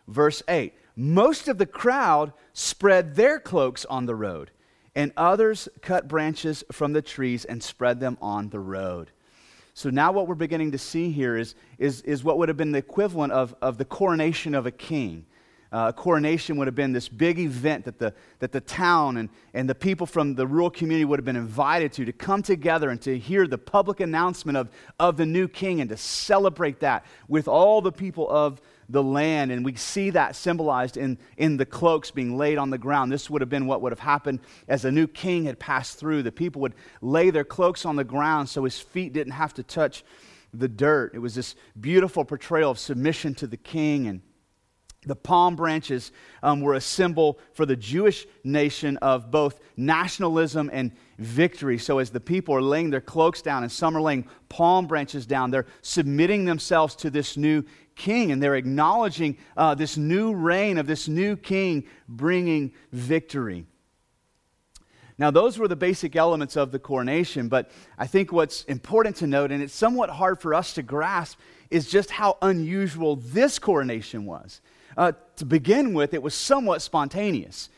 Verse 0.09 0.43
8 0.49 0.75
Most 0.97 1.47
of 1.47 1.59
the 1.59 1.67
crowd 1.67 2.33
spread 2.53 3.15
their 3.15 3.39
cloaks 3.39 3.85
on 3.85 4.07
the 4.07 4.17
road, 4.17 4.51
and 4.97 5.13
others 5.17 5.69
cut 5.81 6.09
branches 6.09 6.65
from 6.73 6.93
the 6.93 7.03
trees 7.03 7.45
and 7.45 7.63
spread 7.63 8.01
them 8.01 8.19
on 8.21 8.49
the 8.49 8.59
road. 8.59 9.13
So 9.75 9.91
now 9.91 10.13
what 10.13 10.27
we're 10.27 10.35
beginning 10.35 10.73
to 10.73 10.79
see 10.79 11.11
here 11.11 11.37
is, 11.37 11.55
is, 11.79 12.03
is 12.03 12.25
what 12.25 12.39
would 12.39 12.49
have 12.49 12.57
been 12.57 12.73
the 12.73 12.79
equivalent 12.79 13.33
of, 13.33 13.55
of 13.63 13.79
the 13.79 13.85
coronation 13.85 14.55
of 14.55 14.67
a 14.67 14.71
king. 14.71 15.27
Uh, 15.73 15.87
a 15.91 15.93
coronation 15.93 16.57
would 16.57 16.67
have 16.67 16.75
been 16.75 16.93
this 16.93 17.09
big 17.09 17.39
event 17.39 17.85
that 17.85 17.97
the, 17.99 18.13
that 18.41 18.51
the 18.51 18.61
town 18.61 19.17
and, 19.19 19.29
and 19.55 19.71
the 19.71 19.75
people 19.75 20.05
from 20.05 20.35
the 20.35 20.45
rural 20.45 20.69
community 20.69 21.05
would 21.05 21.19
have 21.19 21.25
been 21.25 21.37
invited 21.37 21.93
to, 21.93 22.05
to 22.05 22.13
come 22.13 22.43
together 22.43 22.91
and 22.91 23.01
to 23.01 23.17
hear 23.17 23.47
the 23.47 23.59
public 23.59 24.01
announcement 24.01 24.59
of, 24.59 24.69
of 24.99 25.17
the 25.17 25.27
new 25.27 25.47
king 25.47 25.81
and 25.81 25.89
to 25.89 25.97
celebrate 25.97 26.81
that 26.81 27.05
with 27.29 27.47
all 27.47 27.81
the 27.81 27.93
people 27.93 28.29
of 28.29 28.61
the 28.91 29.03
land. 29.03 29.53
And 29.53 29.65
we 29.65 29.75
see 29.77 30.11
that 30.11 30.37
symbolized 30.37 30.97
in, 30.97 31.19
in 31.37 31.57
the 31.57 31.67
cloaks 31.67 32.11
being 32.11 32.37
laid 32.37 32.59
on 32.59 32.71
the 32.71 32.79
ground. 32.79 33.13
This 33.13 33.31
would 33.31 33.41
have 33.41 33.49
been 33.49 33.67
what 33.67 33.81
would 33.83 33.93
have 33.93 34.01
happened 34.01 34.41
as 34.69 34.85
a 34.85 34.91
new 34.91 35.07
king 35.07 35.45
had 35.45 35.59
passed 35.59 35.99
through. 35.99 36.23
The 36.23 36.33
people 36.33 36.61
would 36.63 36.75
lay 37.01 37.31
their 37.31 37.45
cloaks 37.45 37.87
on 37.87 37.97
the 37.97 38.05
ground 38.05 38.49
so 38.49 38.65
his 38.65 38.79
feet 38.79 39.13
didn't 39.13 39.33
have 39.33 39.55
to 39.55 39.63
touch 39.63 40.05
the 40.53 40.69
dirt. 40.69 41.15
It 41.15 41.19
was 41.21 41.35
this 41.35 41.55
beautiful 41.81 42.25
portrayal 42.25 42.73
of 42.73 42.79
submission 42.79 43.35
to 43.37 43.47
the 43.47 43.57
king 43.57 44.07
and 44.09 44.21
the 45.07 45.17
palm 45.17 45.57
branches 45.57 46.13
um, 46.43 46.61
were 46.61 46.75
a 46.75 46.81
symbol 46.81 47.39
for 47.55 47.65
the 47.65 47.77
Jewish 47.77 48.27
nation 48.45 48.99
of 48.99 49.31
both 49.31 49.61
nationalism 49.75 50.69
and 50.75 50.93
victory. 51.19 51.79
So, 51.79 52.01
as 52.01 52.11
the 52.11 52.21
people 52.21 52.55
are 52.55 52.61
laying 52.61 52.91
their 52.91 53.01
cloaks 53.01 53.41
down 53.41 53.63
and 53.63 53.73
some 53.73 53.97
are 53.97 54.03
laying 54.03 54.29
palm 54.51 54.87
branches 54.87 55.25
down, 55.25 55.51
they're 55.51 55.67
submitting 55.81 56.45
themselves 56.45 56.95
to 56.97 57.09
this 57.09 57.39
new 57.39 57.65
king 58.01 58.33
and 58.33 58.43
they're 58.43 58.57
acknowledging 58.57 59.37
uh, 59.57 59.75
this 59.75 59.97
new 59.97 60.33
reign 60.33 60.79
of 60.79 60.87
this 60.87 61.07
new 61.07 61.37
king 61.37 61.85
bringing 62.09 62.73
victory. 62.93 63.67
Now, 65.19 65.31
those 65.31 65.59
were 65.59 65.69
the 65.69 65.77
basic 65.77 66.17
elements 66.17 66.57
of 66.57 66.73
the 66.73 66.79
coronation, 66.79 67.49
but 67.49 67.71
I 67.99 68.07
think 68.07 68.33
what's 68.33 68.65
important 68.65 69.17
to 69.17 69.27
note, 69.27 69.53
and 69.53 69.63
it's 69.63 69.75
somewhat 69.75 70.09
hard 70.09 70.41
for 70.41 70.55
us 70.55 70.73
to 70.75 70.83
grasp, 70.83 71.39
is 71.69 71.91
just 71.91 72.11
how 72.11 72.39
unusual 72.41 73.17
this 73.17 73.59
coronation 73.59 74.25
was. 74.25 74.63
Uh, 74.97 75.13
to 75.37 75.45
begin 75.45 75.93
with, 75.93 76.15
it 76.15 76.23
was 76.23 76.35
somewhat 76.35 76.81
spontaneous. 76.81 77.69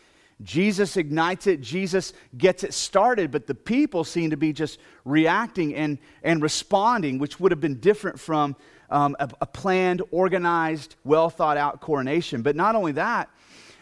Jesus 0.41 0.97
ignites 0.97 1.49
it, 1.49 1.61
Jesus 1.61 2.13
gets 2.37 2.63
it 2.63 2.75
started, 2.75 3.33
but 3.33 3.49
the 3.49 3.55
people 3.57 4.05
seem 4.05 4.31
to 4.31 4.37
be 4.37 4.53
just 4.53 4.79
reacting 5.05 5.75
and, 5.75 5.99
and 6.23 6.43
responding, 6.43 7.19
which 7.19 7.41
would 7.41 7.51
have 7.51 7.61
been 7.61 7.81
different 7.81 8.21
from 8.21 8.55
um, 8.93 9.17
a, 9.19 9.29
a 9.41 9.47
planned, 9.47 10.03
organized, 10.11 10.95
well 11.05 11.31
thought 11.31 11.57
out 11.57 11.81
coronation. 11.81 12.43
But 12.43 12.55
not 12.55 12.77
only 12.77 12.93
that, 12.93 13.29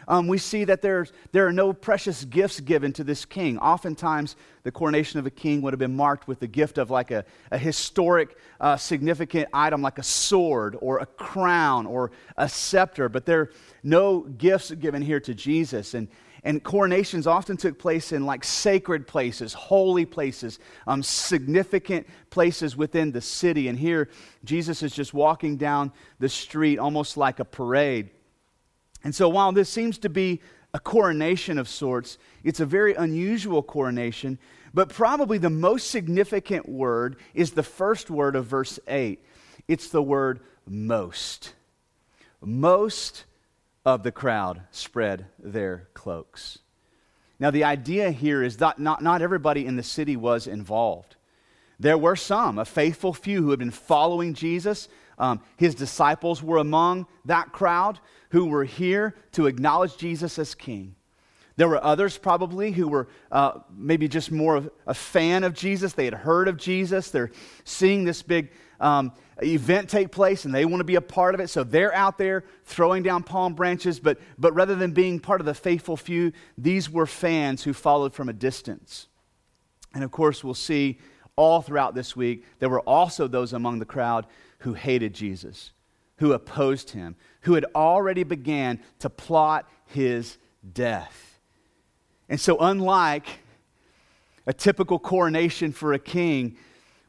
um, 0.07 0.27
we 0.27 0.37
see 0.37 0.63
that 0.63 0.81
there's, 0.81 1.13
there 1.31 1.45
are 1.45 1.53
no 1.53 1.73
precious 1.73 2.25
gifts 2.25 2.59
given 2.59 2.91
to 2.93 3.03
this 3.03 3.23
king. 3.23 3.57
Oftentimes, 3.59 4.35
the 4.63 4.71
coronation 4.71 5.19
of 5.19 5.25
a 5.25 5.29
king 5.29 5.61
would 5.61 5.73
have 5.73 5.79
been 5.79 5.95
marked 5.95 6.27
with 6.27 6.39
the 6.39 6.47
gift 6.47 6.77
of 6.77 6.89
like 6.89 7.11
a, 7.11 7.23
a 7.51 7.57
historic, 7.57 8.37
uh, 8.59 8.77
significant 8.77 9.47
item 9.53 9.81
like 9.81 9.99
a 9.99 10.03
sword 10.03 10.75
or 10.81 10.99
a 10.99 11.05
crown 11.05 11.85
or 11.85 12.11
a 12.37 12.49
scepter, 12.49 13.09
but 13.09 13.25
there 13.25 13.41
are 13.41 13.51
no 13.83 14.21
gifts 14.21 14.71
given 14.71 15.01
here 15.01 15.19
to 15.19 15.33
Jesus. 15.33 15.93
And, 15.93 16.07
And 16.43 16.63
coronations 16.63 17.27
often 17.27 17.55
took 17.55 17.77
place 17.77 18.11
in 18.11 18.25
like 18.25 18.43
sacred 18.43 19.05
places, 19.05 19.53
holy 19.53 20.05
places, 20.05 20.57
um, 20.87 21.03
significant 21.03 22.07
places 22.31 22.75
within 22.75 23.11
the 23.11 23.21
city. 23.21 23.67
And 23.67 23.77
here, 23.77 24.09
Jesus 24.43 24.81
is 24.81 24.93
just 24.93 25.13
walking 25.13 25.57
down 25.57 25.91
the 26.19 26.29
street 26.29 26.79
almost 26.79 27.15
like 27.15 27.39
a 27.39 27.45
parade. 27.45 28.09
And 29.03 29.13
so, 29.13 29.29
while 29.29 29.51
this 29.51 29.69
seems 29.69 29.99
to 29.99 30.09
be 30.09 30.41
a 30.73 30.79
coronation 30.79 31.59
of 31.59 31.67
sorts, 31.67 32.17
it's 32.43 32.59
a 32.59 32.65
very 32.65 32.95
unusual 32.95 33.61
coronation. 33.61 34.39
But 34.73 34.89
probably 34.89 35.37
the 35.37 35.49
most 35.49 35.91
significant 35.91 36.67
word 36.67 37.17
is 37.33 37.51
the 37.51 37.63
first 37.63 38.09
word 38.09 38.35
of 38.35 38.45
verse 38.45 38.79
8. 38.87 39.23
It's 39.67 39.89
the 39.89 40.01
word 40.01 40.39
most. 40.65 41.53
Most 42.41 43.25
of 43.85 44.03
the 44.03 44.11
crowd 44.11 44.61
spread 44.71 45.25
their 45.39 45.87
cloaks. 45.93 46.59
Now, 47.39 47.49
the 47.49 47.63
idea 47.63 48.11
here 48.11 48.43
is 48.43 48.57
that 48.57 48.77
not, 48.77 49.01
not 49.01 49.21
everybody 49.21 49.65
in 49.65 49.75
the 49.75 49.83
city 49.83 50.15
was 50.15 50.45
involved. 50.45 51.15
There 51.79 51.97
were 51.97 52.15
some, 52.15 52.59
a 52.59 52.65
faithful 52.65 53.13
few, 53.13 53.41
who 53.41 53.49
had 53.49 53.57
been 53.57 53.71
following 53.71 54.35
Jesus. 54.35 54.87
Um, 55.17 55.41
his 55.57 55.73
disciples 55.73 56.43
were 56.43 56.57
among 56.57 57.07
that 57.25 57.51
crowd 57.51 57.99
who 58.29 58.45
were 58.45 58.63
here 58.63 59.15
to 59.31 59.47
acknowledge 59.47 59.97
Jesus 59.97 60.37
as 60.37 60.53
king. 60.53 60.95
There 61.55 61.67
were 61.67 61.83
others 61.83 62.17
probably 62.17 62.71
who 62.71 62.87
were 62.87 63.07
uh, 63.31 63.59
maybe 63.75 64.07
just 64.07 64.31
more 64.31 64.55
of 64.55 64.69
a 64.85 64.93
fan 64.93 65.43
of 65.43 65.53
Jesus. 65.53 65.93
They 65.93 66.05
had 66.05 66.13
heard 66.13 66.47
of 66.47 66.57
Jesus. 66.57 67.09
They're 67.09 67.31
seeing 67.63 68.03
this 68.03 68.21
big 68.21 68.51
um, 68.81 69.13
event 69.41 69.89
take 69.89 70.11
place 70.11 70.45
and 70.45 70.53
they 70.53 70.65
want 70.65 70.79
to 70.79 70.85
be 70.85 70.95
a 70.95 71.01
part 71.01 71.33
of 71.33 71.41
it. 71.41 71.49
So 71.49 71.63
they're 71.63 71.93
out 71.93 72.17
there 72.17 72.43
throwing 72.65 73.03
down 73.03 73.23
palm 73.23 73.53
branches. 73.53 73.99
But, 73.99 74.19
but 74.37 74.53
rather 74.53 74.75
than 74.75 74.91
being 74.91 75.19
part 75.19 75.39
of 75.39 75.45
the 75.45 75.53
faithful 75.53 75.95
few, 75.95 76.33
these 76.57 76.89
were 76.89 77.05
fans 77.05 77.63
who 77.63 77.73
followed 77.73 78.13
from 78.13 78.29
a 78.29 78.33
distance. 78.33 79.07
And 79.93 80.03
of 80.03 80.11
course, 80.11 80.43
we'll 80.43 80.53
see 80.53 80.99
all 81.35 81.61
throughout 81.61 81.95
this 81.95 82.15
week, 82.15 82.45
there 82.59 82.69
were 82.69 82.81
also 82.81 83.27
those 83.27 83.53
among 83.53 83.79
the 83.79 83.85
crowd 83.85 84.27
who 84.59 84.73
hated 84.73 85.13
Jesus, 85.13 85.71
who 86.17 86.33
opposed 86.33 86.91
him, 86.91 87.15
who 87.41 87.53
had 87.53 87.65
already 87.73 88.23
began 88.23 88.79
to 88.99 89.09
plot 89.09 89.69
his 89.87 90.37
death. 90.73 91.39
And 92.29 92.39
so, 92.39 92.57
unlike 92.59 93.27
a 94.45 94.53
typical 94.53 94.99
coronation 94.99 95.71
for 95.71 95.93
a 95.93 95.99
king, 95.99 96.57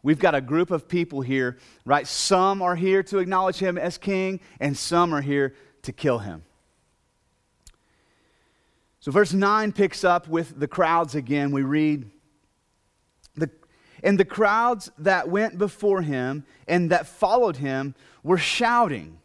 We've 0.02 0.18
got 0.18 0.34
a 0.34 0.40
group 0.40 0.70
of 0.70 0.88
people 0.88 1.20
here, 1.20 1.58
right? 1.84 2.06
Some 2.06 2.60
are 2.60 2.74
here 2.74 3.02
to 3.04 3.18
acknowledge 3.18 3.58
him 3.58 3.78
as 3.78 3.98
king, 3.98 4.40
and 4.58 4.76
some 4.76 5.14
are 5.14 5.20
here 5.20 5.54
to 5.82 5.92
kill 5.92 6.18
him. 6.18 6.42
So, 8.98 9.10
verse 9.12 9.32
9 9.32 9.72
picks 9.72 10.04
up 10.04 10.28
with 10.28 10.58
the 10.58 10.68
crowds 10.68 11.14
again. 11.14 11.50
We 11.50 11.62
read, 11.62 12.10
the, 13.36 13.50
And 14.02 14.18
the 14.18 14.24
crowds 14.24 14.90
that 14.98 15.28
went 15.28 15.58
before 15.58 16.02
him 16.02 16.44
and 16.66 16.90
that 16.90 17.06
followed 17.06 17.56
him 17.56 17.94
were 18.22 18.38
shouting, 18.38 19.18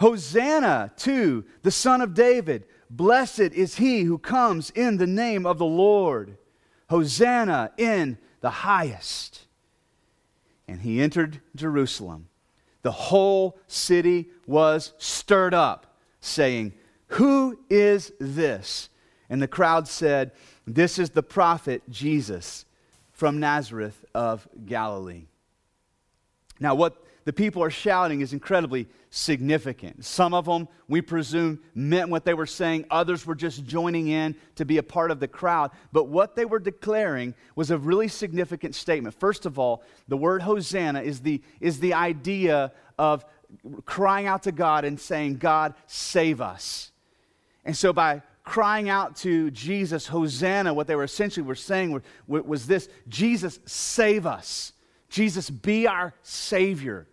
Hosanna 0.00 0.92
to 0.98 1.44
the 1.62 1.70
Son 1.70 2.00
of 2.00 2.14
David! 2.14 2.64
Blessed 2.90 3.40
is 3.40 3.76
he 3.76 4.02
who 4.02 4.16
comes 4.16 4.70
in 4.70 4.96
the 4.96 5.06
name 5.06 5.44
of 5.44 5.58
the 5.58 5.66
Lord! 5.66 6.38
Hosanna 6.88 7.72
in 7.76 8.16
the 8.40 8.50
highest! 8.50 9.47
And 10.68 10.82
he 10.82 11.00
entered 11.00 11.40
Jerusalem, 11.56 12.28
the 12.82 12.92
whole 12.92 13.58
city 13.66 14.28
was 14.46 14.92
stirred 14.98 15.54
up, 15.54 15.96
saying, 16.20 16.74
Who 17.08 17.58
is 17.68 18.12
this? 18.20 18.90
And 19.30 19.42
the 19.42 19.48
crowd 19.48 19.88
said, 19.88 20.32
This 20.66 20.98
is 20.98 21.10
the 21.10 21.22
prophet 21.22 21.82
Jesus 21.88 22.66
from 23.12 23.40
Nazareth 23.40 24.04
of 24.14 24.46
Galilee. 24.64 25.24
Now, 26.60 26.74
what 26.74 27.02
the 27.28 27.32
people 27.34 27.62
are 27.62 27.68
shouting 27.68 28.22
is 28.22 28.32
incredibly 28.32 28.88
significant. 29.10 30.02
Some 30.02 30.32
of 30.32 30.46
them, 30.46 30.66
we 30.88 31.02
presume, 31.02 31.60
meant 31.74 32.08
what 32.08 32.24
they 32.24 32.32
were 32.32 32.46
saying. 32.46 32.86
Others 32.90 33.26
were 33.26 33.34
just 33.34 33.66
joining 33.66 34.08
in 34.08 34.34
to 34.54 34.64
be 34.64 34.78
a 34.78 34.82
part 34.82 35.10
of 35.10 35.20
the 35.20 35.28
crowd. 35.28 35.72
But 35.92 36.08
what 36.08 36.36
they 36.36 36.46
were 36.46 36.58
declaring 36.58 37.34
was 37.54 37.70
a 37.70 37.76
really 37.76 38.08
significant 38.08 38.74
statement. 38.74 39.14
First 39.14 39.44
of 39.44 39.58
all, 39.58 39.82
the 40.08 40.16
word 40.16 40.40
Hosanna 40.40 41.02
is 41.02 41.20
the, 41.20 41.42
is 41.60 41.80
the 41.80 41.92
idea 41.92 42.72
of 42.98 43.26
crying 43.84 44.26
out 44.26 44.44
to 44.44 44.52
God 44.52 44.86
and 44.86 44.98
saying, 44.98 45.36
God, 45.36 45.74
save 45.86 46.40
us. 46.40 46.92
And 47.62 47.76
so 47.76 47.92
by 47.92 48.22
crying 48.42 48.88
out 48.88 49.16
to 49.16 49.50
Jesus, 49.50 50.06
Hosanna, 50.06 50.72
what 50.72 50.86
they 50.86 50.96
were 50.96 51.04
essentially 51.04 51.44
were 51.44 51.54
saying 51.54 52.00
was 52.26 52.66
this 52.66 52.88
Jesus, 53.06 53.60
save 53.66 54.24
us. 54.24 54.72
Jesus, 55.10 55.50
be 55.50 55.86
our 55.86 56.14
Savior. 56.22 57.06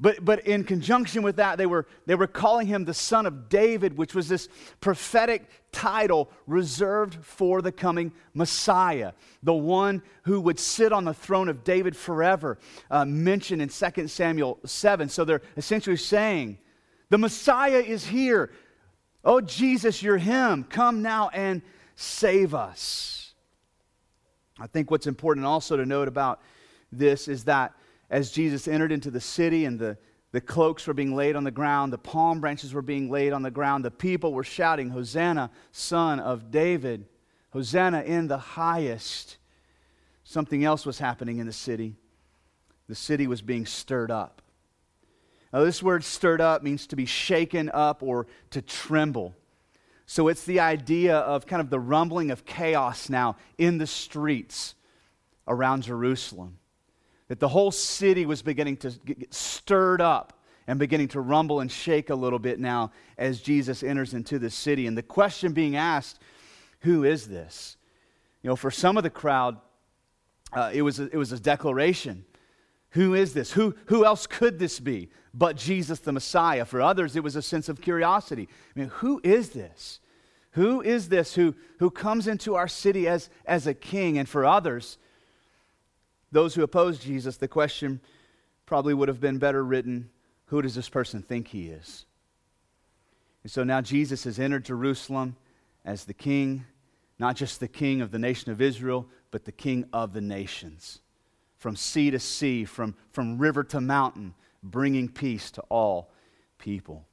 But, 0.00 0.24
but 0.24 0.46
in 0.46 0.64
conjunction 0.64 1.22
with 1.22 1.36
that, 1.36 1.58
they 1.58 1.66
were, 1.66 1.86
they 2.06 2.14
were 2.14 2.26
calling 2.26 2.66
him 2.66 2.84
the 2.84 2.94
Son 2.94 3.26
of 3.26 3.48
David, 3.48 3.96
which 3.96 4.14
was 4.14 4.28
this 4.28 4.48
prophetic 4.80 5.48
title 5.72 6.30
reserved 6.46 7.24
for 7.24 7.62
the 7.62 7.72
coming 7.72 8.12
Messiah, 8.32 9.12
the 9.42 9.54
one 9.54 10.02
who 10.22 10.40
would 10.40 10.58
sit 10.58 10.92
on 10.92 11.04
the 11.04 11.14
throne 11.14 11.48
of 11.48 11.64
David 11.64 11.96
forever, 11.96 12.58
uh, 12.90 13.04
mentioned 13.04 13.62
in 13.62 13.68
2 13.68 14.08
Samuel 14.08 14.58
7. 14.64 15.08
So 15.08 15.24
they're 15.24 15.42
essentially 15.56 15.96
saying, 15.96 16.58
The 17.10 17.18
Messiah 17.18 17.80
is 17.80 18.06
here. 18.06 18.50
Oh, 19.24 19.40
Jesus, 19.40 20.02
you're 20.02 20.18
him. 20.18 20.64
Come 20.64 21.02
now 21.02 21.30
and 21.30 21.62
save 21.96 22.54
us. 22.54 23.32
I 24.58 24.66
think 24.66 24.90
what's 24.90 25.06
important 25.06 25.46
also 25.46 25.76
to 25.76 25.86
note 25.86 26.08
about 26.08 26.40
this 26.92 27.26
is 27.26 27.44
that 27.44 27.72
as 28.10 28.30
Jesus 28.30 28.68
entered 28.68 28.92
into 28.92 29.10
the 29.10 29.20
city 29.20 29.64
and 29.64 29.78
the, 29.78 29.96
the 30.32 30.40
cloaks 30.40 30.86
were 30.86 30.94
being 30.94 31.14
laid 31.14 31.36
on 31.36 31.44
the 31.44 31.50
ground, 31.50 31.92
the 31.92 31.98
palm 31.98 32.40
branches 32.40 32.74
were 32.74 32.82
being 32.82 33.10
laid 33.10 33.32
on 33.32 33.42
the 33.42 33.50
ground, 33.50 33.84
the 33.84 33.90
people 33.90 34.32
were 34.32 34.44
shouting, 34.44 34.90
Hosanna, 34.90 35.50
son 35.72 36.20
of 36.20 36.50
David, 36.50 37.06
Hosanna 37.50 38.02
in 38.02 38.28
the 38.28 38.38
highest. 38.38 39.38
Something 40.24 40.64
else 40.64 40.84
was 40.84 40.98
happening 40.98 41.38
in 41.38 41.46
the 41.46 41.52
city. 41.52 41.96
The 42.88 42.94
city 42.94 43.26
was 43.26 43.42
being 43.42 43.66
stirred 43.66 44.10
up. 44.10 44.42
Now, 45.52 45.64
this 45.64 45.82
word 45.82 46.02
stirred 46.02 46.40
up 46.40 46.62
means 46.62 46.86
to 46.88 46.96
be 46.96 47.06
shaken 47.06 47.70
up 47.72 48.02
or 48.02 48.26
to 48.50 48.60
tremble. 48.60 49.34
So 50.06 50.28
it's 50.28 50.44
the 50.44 50.60
idea 50.60 51.18
of 51.18 51.46
kind 51.46 51.60
of 51.60 51.70
the 51.70 51.78
rumbling 51.78 52.30
of 52.30 52.44
chaos 52.44 53.08
now 53.08 53.36
in 53.56 53.78
the 53.78 53.86
streets 53.86 54.74
around 55.46 55.84
Jerusalem 55.84 56.58
that 57.34 57.40
the 57.40 57.48
whole 57.48 57.72
city 57.72 58.26
was 58.26 58.42
beginning 58.42 58.76
to 58.76 58.90
get 59.04 59.34
stirred 59.34 60.00
up 60.00 60.38
and 60.68 60.78
beginning 60.78 61.08
to 61.08 61.20
rumble 61.20 61.58
and 61.58 61.72
shake 61.72 62.10
a 62.10 62.14
little 62.14 62.38
bit 62.38 62.60
now 62.60 62.92
as 63.18 63.40
Jesus 63.40 63.82
enters 63.82 64.14
into 64.14 64.38
the 64.38 64.48
city. 64.48 64.86
And 64.86 64.96
the 64.96 65.02
question 65.02 65.52
being 65.52 65.74
asked, 65.74 66.20
who 66.82 67.02
is 67.02 67.26
this? 67.26 67.76
You 68.44 68.50
know, 68.50 68.54
for 68.54 68.70
some 68.70 68.96
of 68.96 69.02
the 69.02 69.10
crowd, 69.10 69.56
uh, 70.52 70.70
it, 70.72 70.82
was 70.82 71.00
a, 71.00 71.08
it 71.10 71.16
was 71.16 71.32
a 71.32 71.40
declaration. 71.40 72.24
Who 72.90 73.14
is 73.14 73.34
this? 73.34 73.50
Who, 73.50 73.74
who 73.86 74.04
else 74.04 74.28
could 74.28 74.60
this 74.60 74.78
be 74.78 75.10
but 75.34 75.56
Jesus 75.56 75.98
the 75.98 76.12
Messiah? 76.12 76.64
For 76.64 76.80
others, 76.80 77.16
it 77.16 77.24
was 77.24 77.34
a 77.34 77.42
sense 77.42 77.68
of 77.68 77.80
curiosity. 77.80 78.48
I 78.76 78.78
mean, 78.78 78.90
who 78.90 79.20
is 79.24 79.48
this? 79.48 79.98
Who 80.52 80.82
is 80.82 81.08
this 81.08 81.34
who, 81.34 81.56
who 81.80 81.90
comes 81.90 82.28
into 82.28 82.54
our 82.54 82.68
city 82.68 83.08
as, 83.08 83.28
as 83.44 83.66
a 83.66 83.74
king? 83.74 84.18
And 84.18 84.28
for 84.28 84.46
others, 84.46 84.98
those 86.32 86.54
who 86.54 86.62
oppose 86.62 86.98
Jesus, 86.98 87.36
the 87.36 87.48
question 87.48 88.00
probably 88.66 88.94
would 88.94 89.08
have 89.08 89.20
been 89.20 89.38
better 89.38 89.64
written 89.64 90.10
Who 90.46 90.62
does 90.62 90.74
this 90.74 90.88
person 90.88 91.22
think 91.22 91.48
he 91.48 91.68
is? 91.68 92.06
And 93.42 93.52
so 93.52 93.62
now 93.62 93.80
Jesus 93.80 94.24
has 94.24 94.38
entered 94.38 94.64
Jerusalem 94.64 95.36
as 95.84 96.04
the 96.04 96.14
king, 96.14 96.64
not 97.18 97.36
just 97.36 97.60
the 97.60 97.68
king 97.68 98.00
of 98.00 98.10
the 98.10 98.18
nation 98.18 98.50
of 98.50 98.60
Israel, 98.60 99.06
but 99.30 99.44
the 99.44 99.52
king 99.52 99.84
of 99.92 100.12
the 100.12 100.20
nations. 100.20 101.00
From 101.58 101.76
sea 101.76 102.10
to 102.10 102.18
sea, 102.18 102.64
from, 102.64 102.94
from 103.10 103.38
river 103.38 103.62
to 103.64 103.80
mountain, 103.80 104.34
bringing 104.62 105.08
peace 105.08 105.50
to 105.52 105.60
all 105.62 106.10
people. 106.58 107.04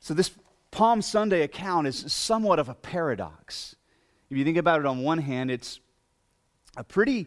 So, 0.00 0.14
this 0.14 0.30
Palm 0.70 1.02
Sunday 1.02 1.42
account 1.42 1.86
is 1.86 2.12
somewhat 2.12 2.58
of 2.58 2.68
a 2.68 2.74
paradox. 2.74 3.76
If 4.30 4.36
you 4.36 4.44
think 4.44 4.58
about 4.58 4.80
it, 4.80 4.86
on 4.86 5.02
one 5.02 5.18
hand, 5.18 5.50
it's 5.50 5.80
a 6.78 6.84
pretty 6.84 7.26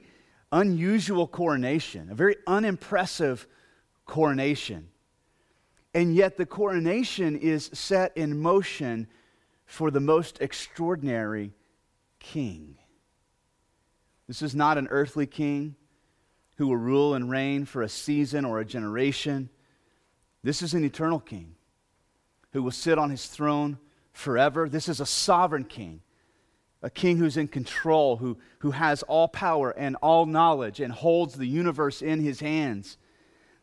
unusual 0.52 1.28
coronation, 1.28 2.10
a 2.10 2.16
very 2.16 2.38
unimpressive 2.48 3.46
coronation. 4.06 4.88
And 5.94 6.16
yet, 6.16 6.38
the 6.38 6.46
coronation 6.46 7.38
is 7.38 7.70
set 7.74 8.16
in 8.16 8.40
motion 8.40 9.08
for 9.66 9.92
the 9.92 10.00
most 10.00 10.42
extraordinary 10.42 11.54
king. 12.20 12.78
This 14.28 14.42
is 14.42 14.56
not 14.56 14.78
an 14.78 14.88
earthly 14.90 15.28
king 15.28 15.76
who 16.56 16.68
will 16.68 16.78
rule 16.78 17.14
and 17.14 17.30
reign 17.30 17.66
for 17.66 17.82
a 17.82 17.90
season 17.90 18.46
or 18.46 18.60
a 18.62 18.66
generation. 18.66 19.50
This 20.44 20.62
is 20.62 20.74
an 20.74 20.86
eternal 20.86 21.20
king 21.20 21.56
who 22.54 22.64
will 22.64 22.72
sit 22.72 22.98
on 22.98 23.10
his 23.10 23.26
throne 23.28 23.78
forever. 24.14 24.70
This 24.70 24.88
is 24.88 25.02
a 25.02 25.06
sovereign 25.06 25.66
king, 25.66 26.02
a 26.84 26.90
king 26.90 27.18
who's 27.18 27.38
in 27.38 27.48
control, 27.48 28.18
who, 28.18 28.38
who 28.60 28.72
has 28.72 29.04
all 29.04 29.28
power 29.28 29.72
and 29.72 29.96
all 30.02 30.26
knowledge 30.26 30.80
and 30.80 30.92
holds 30.92 31.36
the 31.36 31.46
universe 31.46 32.02
in 32.02 32.20
his 32.20 32.40
hands. 32.40 32.98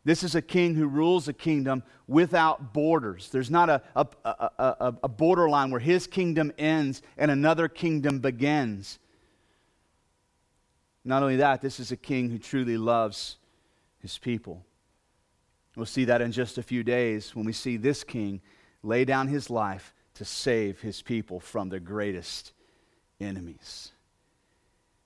This 0.05 0.23
is 0.23 0.35
a 0.35 0.43
king 0.43 0.75
who 0.75 0.87
rules 0.87 1.27
a 1.29 1.33
kingdom 1.33 1.83
without 2.07 2.73
borders. 2.73 3.29
There's 3.31 3.51
not 3.51 3.69
a, 3.69 3.83
a, 3.97 4.07
a, 4.25 4.95
a, 5.03 5.09
borderline 5.09 5.71
where 5.71 5.81
his 5.81 6.07
kingdom 6.07 6.53
ends 6.57 7.03
and 7.19 7.31
another 7.31 7.69
kingdom 7.69 8.21
begins. 8.21 8.99
Not 11.05 11.23
only 11.23 11.37
that, 11.37 11.61
this 11.61 11.81
is 11.81 11.91
a 11.91 11.97
king 11.97 12.31
who 12.31 12.39
truly 12.39 12.79
loves 12.79 13.37
his 14.01 14.17
people. 14.17 14.65
We'll 15.77 15.87
see 15.87 16.07
that 16.07 16.23
in 16.23 16.33
just 16.33 16.57
a 16.57 16.63
few 16.63 16.83
days 16.83 17.35
when 17.35 17.45
we 17.45 17.53
see 17.53 17.77
this 17.77 18.05
king 18.05 18.41
lay 18.83 19.05
down 19.05 19.29
his 19.29 19.51
life 19.51 19.93
to 20.15 20.25
save 20.25 20.81
his 20.81 21.03
people 21.03 21.41
from 21.41 21.69
their 21.69 21.81
greatest 21.81 22.53
enemies. 23.21 23.93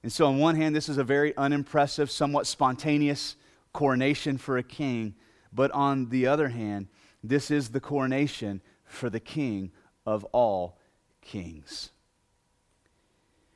And 0.03 0.13
so, 0.13 0.27
on 0.27 0.39
one 0.39 0.57
hand, 0.57 0.75
this 0.75 0.89
is 0.89 0.99
a 0.99 1.05
very 1.05 1.37
unimpressive, 1.37 2.11
somewhat 2.11 2.47
spontaneous 2.47 3.37
coronation 3.73 4.37
for 4.37 4.59
a 4.59 4.63
king, 4.63 5.15
but 5.53 5.71
on 5.71 6.09
the 6.09 6.27
other 6.27 6.49
hand, 6.49 6.89
this 7.23 7.51
is 7.51 7.71
the 7.71 7.81
coronation 7.81 8.61
for 8.85 9.09
the 9.09 9.21
king 9.21 9.71
of 10.05 10.25
all 10.33 10.79
kings. 11.21 11.91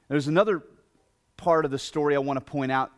There's 0.09 0.29
another 0.29 0.63
part 1.37 1.65
of 1.65 1.71
the 1.71 1.79
story 1.79 2.15
I 2.15 2.19
want 2.19 2.39
to 2.39 2.45
point 2.45 2.71
out. 2.71 2.93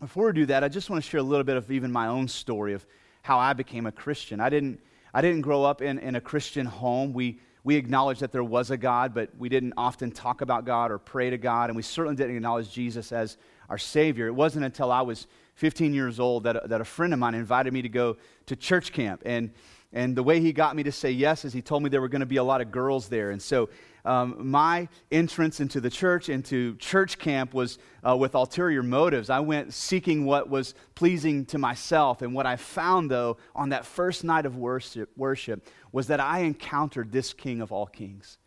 Before 0.00 0.26
we 0.26 0.32
do 0.32 0.46
that, 0.46 0.62
I 0.62 0.68
just 0.68 0.88
want 0.88 1.02
to 1.02 1.10
share 1.10 1.20
a 1.20 1.24
little 1.24 1.44
bit 1.44 1.56
of 1.56 1.70
even 1.70 1.90
my 1.90 2.06
own 2.06 2.28
story 2.28 2.72
of 2.72 2.86
how 3.22 3.38
I 3.38 3.52
became 3.52 3.86
a 3.86 3.92
Christian. 3.92 4.40
I 4.40 4.48
didn't, 4.48 4.80
I 5.12 5.20
didn't 5.20 5.42
grow 5.42 5.64
up 5.64 5.82
in, 5.82 5.98
in 5.98 6.14
a 6.14 6.20
Christian 6.20 6.66
home. 6.66 7.12
We, 7.12 7.40
we 7.62 7.76
acknowledged 7.76 8.20
that 8.20 8.32
there 8.32 8.44
was 8.44 8.70
a 8.70 8.76
God, 8.76 9.12
but 9.14 9.30
we 9.38 9.48
didn't 9.48 9.74
often 9.76 10.10
talk 10.10 10.40
about 10.40 10.64
God 10.64 10.90
or 10.90 10.98
pray 10.98 11.30
to 11.30 11.38
God, 11.38 11.68
and 11.70 11.76
we 11.76 11.82
certainly 11.82 12.16
didn't 12.16 12.36
acknowledge 12.36 12.72
Jesus 12.72 13.12
as 13.12 13.36
our 13.68 13.78
Savior. 13.78 14.26
It 14.26 14.34
wasn't 14.34 14.64
until 14.64 14.90
I 14.90 15.02
was 15.02 15.26
15 15.54 15.92
years 15.92 16.18
old 16.18 16.44
that, 16.44 16.68
that 16.68 16.80
a 16.80 16.84
friend 16.84 17.12
of 17.12 17.18
mine 17.18 17.34
invited 17.34 17.72
me 17.72 17.82
to 17.82 17.88
go 17.88 18.16
to 18.46 18.56
church 18.56 18.92
camp. 18.92 19.22
And, 19.26 19.50
and 19.92 20.16
the 20.16 20.22
way 20.22 20.40
he 20.40 20.52
got 20.52 20.74
me 20.74 20.82
to 20.84 20.92
say 20.92 21.10
yes 21.10 21.44
is 21.44 21.52
he 21.52 21.60
told 21.60 21.82
me 21.82 21.90
there 21.90 22.00
were 22.00 22.08
going 22.08 22.20
to 22.20 22.26
be 22.26 22.38
a 22.38 22.44
lot 22.44 22.60
of 22.60 22.70
girls 22.70 23.08
there. 23.08 23.30
And 23.30 23.40
so 23.40 23.68
um, 24.04 24.50
my 24.50 24.88
entrance 25.10 25.60
into 25.60 25.80
the 25.80 25.90
church, 25.90 26.28
into 26.28 26.76
church 26.76 27.18
camp, 27.18 27.54
was 27.54 27.78
uh, 28.06 28.16
with 28.16 28.34
ulterior 28.34 28.82
motives. 28.82 29.30
I 29.30 29.40
went 29.40 29.74
seeking 29.74 30.24
what 30.24 30.48
was 30.48 30.74
pleasing 30.94 31.44
to 31.46 31.58
myself. 31.58 32.22
And 32.22 32.34
what 32.34 32.46
I 32.46 32.56
found, 32.56 33.10
though, 33.10 33.36
on 33.54 33.70
that 33.70 33.84
first 33.84 34.24
night 34.24 34.46
of 34.46 34.56
worship, 34.56 35.10
worship 35.16 35.66
was 35.92 36.06
that 36.06 36.20
I 36.20 36.40
encountered 36.40 37.12
this 37.12 37.32
King 37.32 37.60
of 37.60 37.72
all 37.72 37.86
kings. 37.86 38.38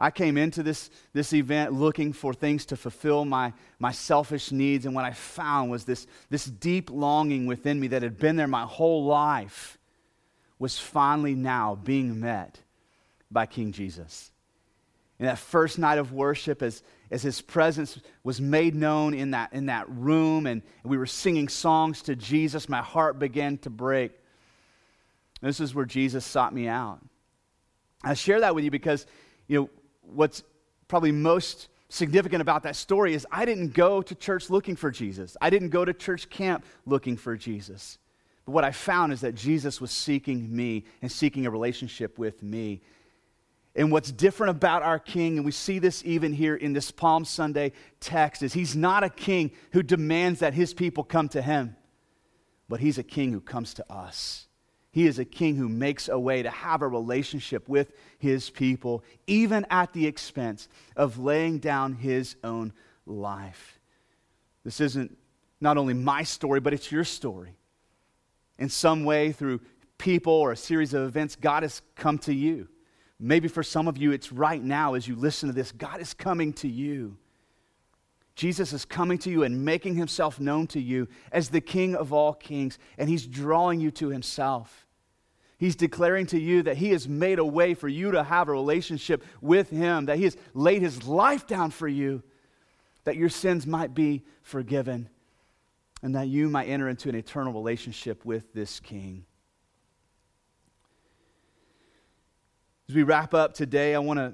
I 0.00 0.12
came 0.12 0.36
into 0.36 0.62
this, 0.62 0.90
this 1.12 1.32
event 1.32 1.72
looking 1.72 2.12
for 2.12 2.32
things 2.32 2.66
to 2.66 2.76
fulfill 2.76 3.24
my, 3.24 3.52
my 3.80 3.90
selfish 3.90 4.52
needs, 4.52 4.86
and 4.86 4.94
what 4.94 5.04
I 5.04 5.12
found 5.12 5.72
was 5.72 5.84
this, 5.84 6.06
this 6.30 6.44
deep 6.44 6.88
longing 6.90 7.46
within 7.46 7.80
me 7.80 7.88
that 7.88 8.02
had 8.02 8.16
been 8.16 8.36
there 8.36 8.46
my 8.46 8.62
whole 8.62 9.04
life 9.04 9.76
was 10.60 10.78
finally 10.78 11.34
now 11.34 11.74
being 11.74 12.20
met 12.20 12.60
by 13.30 13.46
King 13.46 13.72
Jesus. 13.72 14.30
In 15.18 15.26
that 15.26 15.38
first 15.38 15.78
night 15.78 15.98
of 15.98 16.12
worship, 16.12 16.62
as, 16.62 16.82
as 17.10 17.22
his 17.22 17.40
presence 17.40 17.98
was 18.22 18.40
made 18.40 18.74
known 18.74 19.14
in 19.14 19.32
that, 19.32 19.52
in 19.52 19.66
that 19.66 19.88
room, 19.88 20.46
and 20.46 20.62
we 20.84 20.96
were 20.96 21.06
singing 21.06 21.48
songs 21.48 22.02
to 22.02 22.14
Jesus, 22.14 22.68
my 22.68 22.82
heart 22.82 23.18
began 23.18 23.58
to 23.58 23.70
break. 23.70 24.12
This 25.40 25.60
is 25.60 25.74
where 25.74 25.84
Jesus 25.84 26.24
sought 26.24 26.54
me 26.54 26.68
out. 26.68 27.00
I 28.02 28.14
share 28.14 28.40
that 28.40 28.54
with 28.54 28.64
you 28.64 28.70
because, 28.70 29.06
you 29.48 29.60
know, 29.60 29.70
what's 30.02 30.44
probably 30.86 31.12
most 31.12 31.68
significant 31.88 32.40
about 32.40 32.62
that 32.62 32.76
story 32.76 33.14
is 33.14 33.26
I 33.30 33.44
didn't 33.44 33.72
go 33.72 34.02
to 34.02 34.14
church 34.14 34.50
looking 34.50 34.76
for 34.76 34.90
Jesus. 34.90 35.36
I 35.40 35.50
didn't 35.50 35.70
go 35.70 35.84
to 35.84 35.92
church 35.92 36.28
camp 36.30 36.64
looking 36.86 37.16
for 37.16 37.36
Jesus. 37.36 37.98
But 38.44 38.52
what 38.52 38.64
I 38.64 38.70
found 38.70 39.12
is 39.12 39.20
that 39.22 39.34
Jesus 39.34 39.80
was 39.80 39.90
seeking 39.90 40.54
me 40.54 40.84
and 41.02 41.10
seeking 41.10 41.46
a 41.46 41.50
relationship 41.50 42.18
with 42.18 42.42
me. 42.42 42.82
And 43.78 43.92
what's 43.92 44.10
different 44.10 44.50
about 44.50 44.82
our 44.82 44.98
king, 44.98 45.36
and 45.36 45.46
we 45.46 45.52
see 45.52 45.78
this 45.78 46.02
even 46.04 46.32
here 46.32 46.56
in 46.56 46.72
this 46.72 46.90
Palm 46.90 47.24
Sunday 47.24 47.70
text, 48.00 48.42
is 48.42 48.52
he's 48.52 48.74
not 48.74 49.04
a 49.04 49.08
king 49.08 49.52
who 49.70 49.84
demands 49.84 50.40
that 50.40 50.52
his 50.52 50.74
people 50.74 51.04
come 51.04 51.28
to 51.28 51.40
him, 51.40 51.76
but 52.68 52.80
he's 52.80 52.98
a 52.98 53.04
king 53.04 53.30
who 53.30 53.40
comes 53.40 53.74
to 53.74 53.92
us. 53.92 54.48
He 54.90 55.06
is 55.06 55.20
a 55.20 55.24
king 55.24 55.54
who 55.54 55.68
makes 55.68 56.08
a 56.08 56.18
way 56.18 56.42
to 56.42 56.50
have 56.50 56.82
a 56.82 56.88
relationship 56.88 57.68
with 57.68 57.92
his 58.18 58.50
people, 58.50 59.04
even 59.28 59.64
at 59.70 59.92
the 59.92 60.08
expense 60.08 60.68
of 60.96 61.20
laying 61.20 61.60
down 61.60 61.94
his 61.94 62.34
own 62.42 62.72
life. 63.06 63.78
This 64.64 64.80
isn't 64.80 65.16
not 65.60 65.76
only 65.76 65.94
my 65.94 66.24
story, 66.24 66.58
but 66.58 66.74
it's 66.74 66.90
your 66.90 67.04
story. 67.04 67.54
In 68.58 68.70
some 68.70 69.04
way, 69.04 69.30
through 69.30 69.60
people 69.98 70.32
or 70.32 70.50
a 70.50 70.56
series 70.56 70.94
of 70.94 71.04
events, 71.04 71.36
God 71.36 71.62
has 71.62 71.80
come 71.94 72.18
to 72.18 72.34
you. 72.34 72.66
Maybe 73.20 73.48
for 73.48 73.62
some 73.62 73.88
of 73.88 73.98
you, 73.98 74.12
it's 74.12 74.32
right 74.32 74.62
now 74.62 74.94
as 74.94 75.08
you 75.08 75.16
listen 75.16 75.48
to 75.48 75.54
this. 75.54 75.72
God 75.72 76.00
is 76.00 76.14
coming 76.14 76.52
to 76.54 76.68
you. 76.68 77.16
Jesus 78.36 78.72
is 78.72 78.84
coming 78.84 79.18
to 79.18 79.30
you 79.30 79.42
and 79.42 79.64
making 79.64 79.96
himself 79.96 80.38
known 80.38 80.68
to 80.68 80.80
you 80.80 81.08
as 81.32 81.48
the 81.48 81.60
King 81.60 81.96
of 81.96 82.12
all 82.12 82.32
kings, 82.32 82.78
and 82.96 83.08
he's 83.08 83.26
drawing 83.26 83.80
you 83.80 83.90
to 83.90 84.10
himself. 84.10 84.86
He's 85.58 85.74
declaring 85.74 86.26
to 86.26 86.38
you 86.38 86.62
that 86.62 86.76
he 86.76 86.90
has 86.90 87.08
made 87.08 87.40
a 87.40 87.44
way 87.44 87.74
for 87.74 87.88
you 87.88 88.12
to 88.12 88.22
have 88.22 88.48
a 88.48 88.52
relationship 88.52 89.24
with 89.40 89.70
him, 89.70 90.06
that 90.06 90.18
he 90.18 90.22
has 90.22 90.36
laid 90.54 90.82
his 90.82 91.04
life 91.04 91.48
down 91.48 91.72
for 91.72 91.88
you, 91.88 92.22
that 93.02 93.16
your 93.16 93.28
sins 93.28 93.66
might 93.66 93.92
be 93.92 94.22
forgiven, 94.42 95.08
and 96.00 96.14
that 96.14 96.28
you 96.28 96.48
might 96.48 96.68
enter 96.68 96.88
into 96.88 97.08
an 97.08 97.16
eternal 97.16 97.52
relationship 97.52 98.24
with 98.24 98.52
this 98.52 98.78
King. 98.78 99.24
As 102.90 102.94
we 102.94 103.02
wrap 103.02 103.34
up 103.34 103.52
today, 103.52 103.94
I 103.94 103.98
want 103.98 104.18
to 104.18 104.32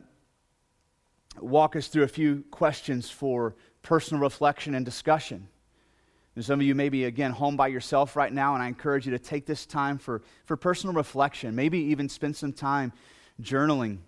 walk 1.40 1.74
us 1.74 1.88
through 1.88 2.04
a 2.04 2.08
few 2.08 2.44
questions 2.52 3.10
for 3.10 3.56
personal 3.82 4.22
reflection 4.22 4.76
and 4.76 4.84
discussion. 4.84 5.48
And 6.36 6.44
some 6.44 6.60
of 6.60 6.66
you 6.66 6.76
may 6.76 6.88
be, 6.88 7.06
again, 7.06 7.32
home 7.32 7.56
by 7.56 7.66
yourself 7.66 8.14
right 8.14 8.32
now, 8.32 8.54
and 8.54 8.62
I 8.62 8.68
encourage 8.68 9.06
you 9.06 9.10
to 9.10 9.18
take 9.18 9.44
this 9.44 9.66
time 9.66 9.98
for, 9.98 10.22
for 10.44 10.56
personal 10.56 10.94
reflection. 10.94 11.56
Maybe 11.56 11.80
even 11.80 12.08
spend 12.08 12.36
some 12.36 12.52
time 12.52 12.92
journaling 13.42 13.98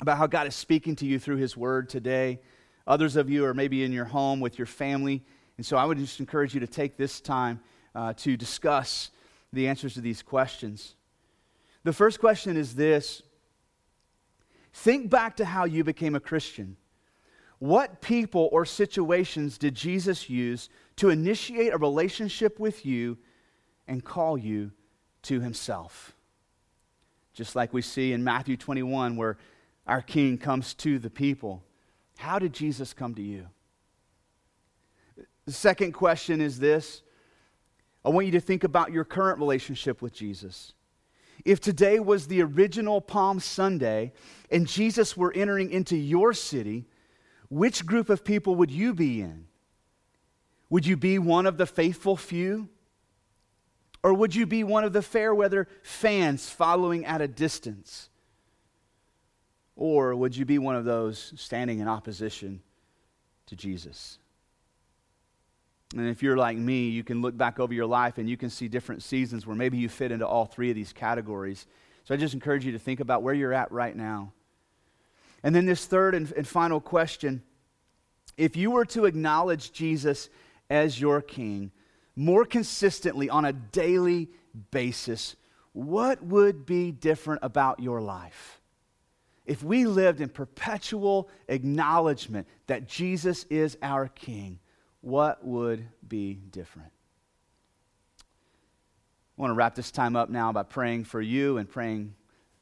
about 0.00 0.18
how 0.18 0.26
God 0.26 0.48
is 0.48 0.56
speaking 0.56 0.96
to 0.96 1.06
you 1.06 1.20
through 1.20 1.36
His 1.36 1.56
Word 1.56 1.88
today. 1.88 2.40
Others 2.88 3.14
of 3.14 3.30
you 3.30 3.44
are 3.44 3.54
maybe 3.54 3.84
in 3.84 3.92
your 3.92 4.06
home 4.06 4.40
with 4.40 4.58
your 4.58 4.66
family. 4.66 5.22
And 5.58 5.64
so 5.64 5.76
I 5.76 5.84
would 5.84 5.98
just 5.98 6.18
encourage 6.18 6.54
you 6.54 6.60
to 6.60 6.66
take 6.66 6.96
this 6.96 7.20
time 7.20 7.60
uh, 7.94 8.14
to 8.14 8.36
discuss 8.36 9.12
the 9.52 9.68
answers 9.68 9.94
to 9.94 10.00
these 10.00 10.22
questions. 10.22 10.96
The 11.84 11.92
first 11.92 12.18
question 12.18 12.56
is 12.56 12.74
this 12.74 13.22
Think 14.74 15.08
back 15.08 15.36
to 15.36 15.44
how 15.44 15.64
you 15.64 15.84
became 15.84 16.16
a 16.16 16.20
Christian. 16.20 16.76
What 17.60 18.02
people 18.02 18.48
or 18.50 18.66
situations 18.66 19.56
did 19.56 19.74
Jesus 19.76 20.28
use 20.28 20.68
to 20.96 21.10
initiate 21.10 21.72
a 21.72 21.78
relationship 21.78 22.58
with 22.58 22.84
you 22.84 23.16
and 23.86 24.04
call 24.04 24.36
you 24.36 24.72
to 25.22 25.40
himself? 25.40 26.16
Just 27.32 27.54
like 27.54 27.72
we 27.72 27.82
see 27.82 28.12
in 28.12 28.24
Matthew 28.24 28.56
21, 28.56 29.16
where 29.16 29.38
our 29.86 30.02
King 30.02 30.36
comes 30.36 30.74
to 30.74 30.98
the 30.98 31.10
people. 31.10 31.62
How 32.18 32.40
did 32.40 32.52
Jesus 32.52 32.92
come 32.92 33.14
to 33.14 33.22
you? 33.22 33.46
The 35.46 35.52
second 35.52 35.92
question 35.92 36.40
is 36.40 36.58
this 36.58 37.02
I 38.04 38.08
want 38.08 38.26
you 38.26 38.32
to 38.32 38.40
think 38.40 38.64
about 38.64 38.92
your 38.92 39.04
current 39.04 39.38
relationship 39.38 40.02
with 40.02 40.12
Jesus. 40.12 40.74
If 41.44 41.60
today 41.60 42.00
was 42.00 42.26
the 42.26 42.42
original 42.42 43.00
Palm 43.00 43.38
Sunday 43.38 44.12
and 44.50 44.66
Jesus 44.66 45.16
were 45.16 45.32
entering 45.34 45.70
into 45.70 45.96
your 45.96 46.32
city, 46.32 46.86
which 47.48 47.84
group 47.84 48.08
of 48.08 48.24
people 48.24 48.54
would 48.56 48.70
you 48.70 48.94
be 48.94 49.20
in? 49.20 49.46
Would 50.70 50.86
you 50.86 50.96
be 50.96 51.18
one 51.18 51.46
of 51.46 51.58
the 51.58 51.66
faithful 51.66 52.16
few? 52.16 52.68
Or 54.02 54.14
would 54.14 54.34
you 54.34 54.46
be 54.46 54.64
one 54.64 54.84
of 54.84 54.92
the 54.92 55.02
fair 55.02 55.34
weather 55.34 55.68
fans 55.82 56.48
following 56.48 57.04
at 57.04 57.20
a 57.20 57.28
distance? 57.28 58.08
Or 59.76 60.14
would 60.14 60.36
you 60.36 60.44
be 60.44 60.58
one 60.58 60.76
of 60.76 60.84
those 60.84 61.32
standing 61.36 61.80
in 61.80 61.88
opposition 61.88 62.62
to 63.46 63.56
Jesus? 63.56 64.18
And 65.96 66.08
if 66.08 66.22
you're 66.22 66.36
like 66.36 66.56
me, 66.56 66.88
you 66.88 67.04
can 67.04 67.22
look 67.22 67.36
back 67.36 67.60
over 67.60 67.72
your 67.72 67.86
life 67.86 68.18
and 68.18 68.28
you 68.28 68.36
can 68.36 68.50
see 68.50 68.68
different 68.68 69.02
seasons 69.02 69.46
where 69.46 69.56
maybe 69.56 69.78
you 69.78 69.88
fit 69.88 70.10
into 70.12 70.26
all 70.26 70.44
three 70.44 70.70
of 70.70 70.76
these 70.76 70.92
categories. 70.92 71.66
So 72.04 72.14
I 72.14 72.16
just 72.16 72.34
encourage 72.34 72.66
you 72.66 72.72
to 72.72 72.78
think 72.78 73.00
about 73.00 73.22
where 73.22 73.34
you're 73.34 73.52
at 73.52 73.70
right 73.70 73.94
now. 73.94 74.32
And 75.42 75.54
then 75.54 75.66
this 75.66 75.86
third 75.86 76.14
and, 76.14 76.32
and 76.32 76.46
final 76.46 76.80
question 76.80 77.42
if 78.36 78.56
you 78.56 78.72
were 78.72 78.84
to 78.86 79.04
acknowledge 79.04 79.72
Jesus 79.72 80.28
as 80.68 81.00
your 81.00 81.22
king 81.22 81.70
more 82.16 82.44
consistently 82.44 83.30
on 83.30 83.44
a 83.44 83.52
daily 83.52 84.28
basis, 84.70 85.36
what 85.72 86.22
would 86.22 86.66
be 86.66 86.92
different 86.92 87.40
about 87.42 87.80
your 87.80 88.00
life? 88.00 88.60
If 89.46 89.62
we 89.62 89.84
lived 89.84 90.20
in 90.20 90.28
perpetual 90.28 91.28
acknowledgement 91.48 92.46
that 92.66 92.88
Jesus 92.88 93.44
is 93.50 93.76
our 93.82 94.08
King, 94.08 94.58
what 95.04 95.44
would 95.44 95.86
be 96.06 96.32
different? 96.32 96.90
I 99.36 99.42
want 99.42 99.50
to 99.50 99.54
wrap 99.54 99.74
this 99.74 99.90
time 99.90 100.16
up 100.16 100.30
now 100.30 100.50
by 100.50 100.62
praying 100.62 101.04
for 101.04 101.20
you 101.20 101.58
and 101.58 101.68
praying 101.68 102.14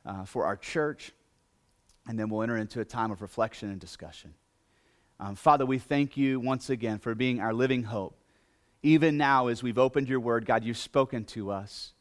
uh, 0.05 0.25
for 0.25 0.45
our 0.47 0.57
church, 0.57 1.13
and 2.09 2.19
then 2.19 2.29
we'll 2.29 2.43
enter 2.43 2.57
into 2.57 2.81
a 2.81 2.85
time 2.85 3.13
of 3.13 3.23
reflection 3.23 3.71
and 3.71 3.79
discussion. 3.79 4.35
Um, 5.21 5.37
Father, 5.37 5.65
we 5.65 5.79
thank 5.79 6.17
you 6.17 6.41
once 6.41 6.69
again 6.69 6.99
for 6.99 7.15
being 7.15 7.41
our 7.41 7.55
living 7.55 7.85
hope. 7.85 8.19
Even 8.83 9.17
now, 9.17 9.47
as 9.47 9.63
we've 9.63 9.79
opened 9.79 10.09
your 10.09 10.19
word, 10.19 10.45
God, 10.45 10.65
you've 10.65 10.77
spoken 10.79 11.25
to 11.27 11.53
us. 11.53 11.93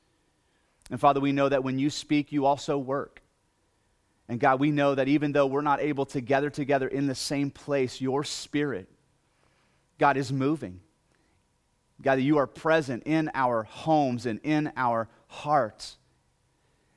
And 0.89 0.99
Father, 0.99 1.19
we 1.19 1.33
know 1.33 1.49
that 1.49 1.63
when 1.63 1.77
you 1.77 1.91
speak, 1.91 2.31
you 2.31 2.47
also 2.47 2.79
work. 2.79 3.21
And 4.27 4.39
God, 4.39 4.59
we 4.59 4.71
know 4.71 4.95
that 4.95 5.07
even 5.07 5.33
though 5.33 5.45
we're 5.45 5.61
not 5.61 5.81
able 5.81 6.07
to 6.07 6.21
gather 6.21 6.49
together 6.49 6.87
in 6.87 7.05
the 7.05 7.13
same 7.13 7.51
place, 7.51 8.01
your 8.01 8.23
spirit, 8.23 8.89
God, 10.01 10.17
is 10.17 10.33
moving. 10.33 10.79
God, 12.01 12.15
that 12.15 12.23
you 12.23 12.39
are 12.39 12.47
present 12.47 13.03
in 13.05 13.29
our 13.35 13.61
homes 13.61 14.25
and 14.25 14.39
in 14.41 14.71
our 14.75 15.07
hearts. 15.27 15.99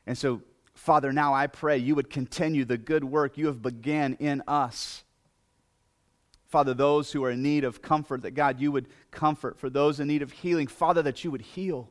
And 0.07 0.17
so, 0.17 0.40
Father, 0.73 1.12
now 1.12 1.35
I 1.35 1.47
pray 1.49 1.77
you 1.77 1.95
would 1.97 2.09
continue 2.09 2.64
the 2.64 2.79
good 2.79 3.05
work 3.05 3.37
you 3.37 3.49
have 3.49 3.61
began 3.61 4.14
in 4.14 4.43
us. 4.49 5.05
Father, 6.47 6.73
those 6.73 7.12
who 7.12 7.23
are 7.25 7.33
in 7.33 7.43
need 7.43 7.64
of 7.64 7.83
comfort, 7.83 8.23
that 8.23 8.31
God, 8.31 8.59
you 8.59 8.73
would 8.73 8.88
comfort. 9.11 9.59
For 9.59 9.69
those 9.69 10.01
in 10.01 10.09
need 10.09 10.23
of 10.23 10.33
healing, 10.33 10.67
Father, 10.67 11.03
that 11.03 11.23
you 11.25 11.31
would 11.31 11.43
heal. 11.43 11.90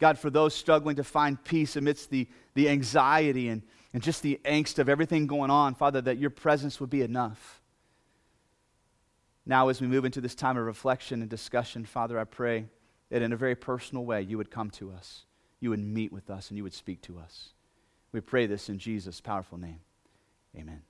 God, 0.00 0.18
for 0.18 0.30
those 0.30 0.52
struggling 0.52 0.96
to 0.96 1.04
find 1.04 1.42
peace 1.44 1.76
amidst 1.76 2.10
the, 2.10 2.26
the 2.54 2.68
anxiety 2.68 3.50
and, 3.50 3.62
and 3.94 4.02
just 4.02 4.20
the 4.22 4.40
angst 4.44 4.80
of 4.80 4.88
everything 4.88 5.28
going 5.28 5.52
on, 5.52 5.76
Father, 5.76 6.00
that 6.00 6.18
your 6.18 6.30
presence 6.30 6.80
would 6.80 6.90
be 6.90 7.02
enough. 7.02 7.61
Now, 9.44 9.68
as 9.68 9.80
we 9.80 9.88
move 9.88 10.04
into 10.04 10.20
this 10.20 10.34
time 10.34 10.56
of 10.56 10.64
reflection 10.64 11.20
and 11.20 11.30
discussion, 11.30 11.84
Father, 11.84 12.18
I 12.18 12.24
pray 12.24 12.66
that 13.10 13.22
in 13.22 13.32
a 13.32 13.36
very 13.36 13.56
personal 13.56 14.04
way 14.04 14.22
you 14.22 14.38
would 14.38 14.50
come 14.50 14.70
to 14.70 14.92
us, 14.92 15.24
you 15.60 15.70
would 15.70 15.80
meet 15.80 16.12
with 16.12 16.30
us, 16.30 16.48
and 16.48 16.56
you 16.56 16.62
would 16.62 16.74
speak 16.74 17.02
to 17.02 17.18
us. 17.18 17.50
We 18.12 18.20
pray 18.20 18.46
this 18.46 18.68
in 18.68 18.78
Jesus' 18.78 19.20
powerful 19.20 19.58
name. 19.58 19.80
Amen. 20.56 20.82